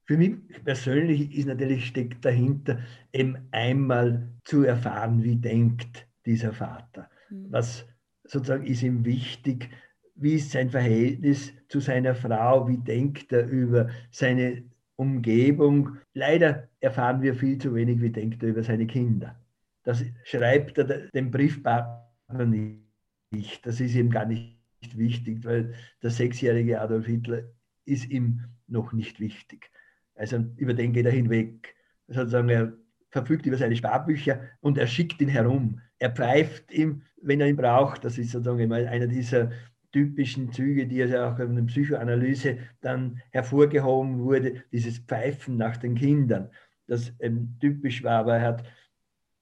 Für 0.05 0.17
mich 0.17 0.35
persönlich 0.63 1.35
ist 1.37 1.47
natürlich 1.47 1.85
steckt 1.85 2.25
dahinter, 2.25 2.79
eben 3.13 3.37
einmal 3.51 4.29
zu 4.45 4.63
erfahren, 4.63 5.23
wie 5.23 5.35
denkt 5.35 6.07
dieser 6.25 6.53
Vater. 6.53 7.09
Mhm. 7.29 7.47
Was 7.49 7.85
sozusagen 8.23 8.65
ist 8.65 8.83
ihm 8.83 9.05
wichtig, 9.05 9.69
wie 10.15 10.35
ist 10.35 10.51
sein 10.51 10.69
Verhältnis 10.69 11.53
zu 11.67 11.79
seiner 11.79 12.15
Frau, 12.15 12.67
wie 12.67 12.77
denkt 12.77 13.31
er 13.33 13.47
über 13.47 13.89
seine 14.11 14.63
Umgebung. 14.95 15.97
Leider 16.13 16.69
erfahren 16.79 17.21
wir 17.21 17.35
viel 17.35 17.57
zu 17.57 17.73
wenig, 17.73 18.01
wie 18.01 18.11
denkt 18.11 18.43
er 18.43 18.49
über 18.49 18.63
seine 18.63 18.87
Kinder. 18.87 19.35
Das 19.83 20.03
schreibt 20.23 20.77
er 20.77 21.09
dem 21.09 21.31
Briefpartner 21.31 22.45
nicht. 22.45 23.65
Das 23.65 23.79
ist 23.79 23.95
ihm 23.95 24.09
gar 24.09 24.25
nicht 24.25 24.57
wichtig, 24.95 25.43
weil 25.43 25.73
der 26.01 26.11
sechsjährige 26.11 26.81
Adolf 26.81 27.05
Hitler 27.05 27.43
ist 27.85 28.09
ihm 28.09 28.45
noch 28.67 28.93
nicht 28.93 29.19
wichtig. 29.19 29.71
Also 30.15 30.37
über 30.57 30.73
den 30.73 30.93
geht 30.93 31.05
er 31.05 31.11
hinweg. 31.11 31.75
Sozusagen, 32.07 32.49
er 32.49 32.73
verfügt 33.09 33.45
über 33.45 33.57
seine 33.57 33.75
Sparbücher 33.75 34.41
und 34.59 34.77
er 34.77 34.87
schickt 34.87 35.21
ihn 35.21 35.29
herum. 35.29 35.81
Er 35.99 36.11
pfeift 36.11 36.71
ihm, 36.71 37.03
wenn 37.21 37.41
er 37.41 37.47
ihn 37.47 37.55
braucht. 37.55 38.03
Das 38.05 38.17
ist 38.17 38.31
sozusagen 38.31 38.71
einer 38.71 39.07
dieser 39.07 39.51
typischen 39.91 40.51
Züge, 40.51 40.87
die 40.87 41.01
also 41.01 41.17
auch 41.19 41.39
in 41.39 41.55
der 41.55 41.63
Psychoanalyse 41.63 42.59
dann 42.81 43.21
hervorgehoben 43.31 44.19
wurde, 44.19 44.63
dieses 44.71 44.99
Pfeifen 44.99 45.57
nach 45.57 45.77
den 45.77 45.95
Kindern, 45.95 46.49
das 46.87 47.13
ähm, 47.19 47.57
typisch 47.59 48.03
war, 48.03 48.19
aber 48.19 48.37
er 48.37 48.41
hat 48.41 48.63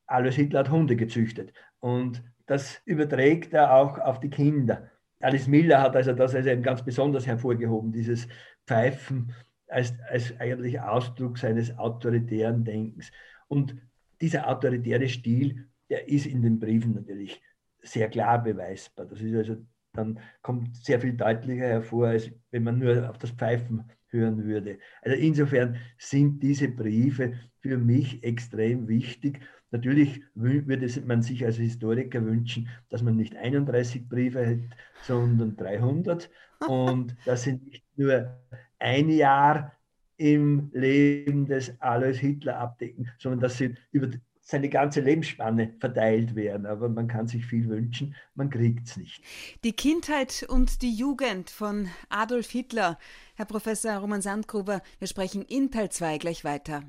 Alois 0.10 0.36
Hitler 0.36 0.60
hat 0.60 0.72
Hunde 0.72 0.96
gezüchtet. 0.96 1.54
Und 1.80 2.24
das 2.46 2.82
überträgt 2.86 3.54
er 3.54 3.76
auch 3.76 4.00
auf 4.00 4.20
die 4.20 4.30
Kinder. 4.30 4.90
Alice 5.22 5.48
Miller 5.48 5.82
hat 5.82 5.96
also 5.96 6.14
das 6.14 6.34
also 6.34 6.50
ganz 6.62 6.84
besonders 6.84 7.28
hervorgehoben, 7.28 7.92
dieses 7.92 8.28
Pfeifen 8.66 9.34
als, 9.68 9.94
als 10.10 10.40
eigentlich 10.40 10.80
Ausdruck 10.80 11.38
seines 11.38 11.78
autoritären 11.78 12.64
Denkens. 12.64 13.12
Und 13.48 13.76
dieser 14.22 14.50
autoritäre 14.50 15.08
Stil, 15.08 15.68
der 15.90 16.08
ist 16.08 16.26
in 16.26 16.42
den 16.42 16.60
Briefen 16.60 16.94
natürlich 16.94 17.42
sehr 17.82 18.10
klar 18.10 18.42
beweisbar. 18.42 19.06
Das 19.06 19.22
ist 19.22 19.36
also, 19.36 19.58
dann 19.94 20.20
kommt 20.42 20.76
sehr 20.78 21.00
viel 21.00 21.14
deutlicher 21.14 21.68
hervor, 21.68 22.08
als 22.08 22.32
wenn 22.52 22.64
man 22.64 22.80
nur 22.80 23.10
auf 23.10 23.18
das 23.18 23.32
Pfeifen 23.32 23.84
hören 24.08 24.44
würde. 24.44 24.80
Also 25.02 25.18
insofern 25.18 25.78
sind 25.98 26.42
diese 26.42 26.70
Briefe 26.70 27.34
für 27.60 27.78
mich 27.78 28.24
extrem 28.24 28.88
wichtig 28.88 29.40
Natürlich 29.72 30.22
würde 30.34 31.02
man 31.06 31.22
sich 31.22 31.46
als 31.46 31.58
Historiker 31.58 32.26
wünschen, 32.26 32.68
dass 32.90 33.04
man 33.04 33.16
nicht 33.16 33.36
31 33.36 34.10
Briefe 34.10 34.46
hätte, 34.46 34.70
sondern 35.04 35.56
300. 35.56 36.30
Und 36.68 37.16
das 37.26 37.44
sind 37.44 37.66
nicht 37.66 37.84
nur 37.96 38.36
ein 38.80 39.10
Jahr 39.10 39.74
im 40.18 40.70
Leben 40.74 41.46
des 41.46 41.80
Alois 41.82 42.18
Hitler 42.18 42.58
abdecken, 42.58 43.10
sondern 43.18 43.40
dass 43.40 43.58
sie 43.58 43.76
über 43.92 44.10
seine 44.42 44.68
ganze 44.70 45.02
Lebensspanne 45.02 45.76
verteilt 45.80 46.36
werden. 46.36 46.66
Aber 46.66 46.90
man 46.90 47.08
kann 47.08 47.28
sich 47.28 47.46
viel 47.46 47.70
wünschen, 47.70 48.16
man 48.36 48.50
kriegt 48.50 48.88
es 48.88 48.98
nicht. 48.98 49.24
Die 49.64 49.74
Kindheit 49.74 50.46
und 50.50 50.82
die 50.82 50.94
Jugend 50.94 51.50
von 51.50 51.88
Adolf 52.10 52.50
Hitler. 52.50 52.98
Herr 53.36 53.46
Professor 53.46 53.98
Roman 53.98 54.22
Sandgruber, 54.22 54.82
wir 54.98 55.08
sprechen 55.08 55.44
in 55.44 55.72
Teil 55.72 55.90
2 55.90 56.18
gleich 56.18 56.44
weiter. 56.44 56.84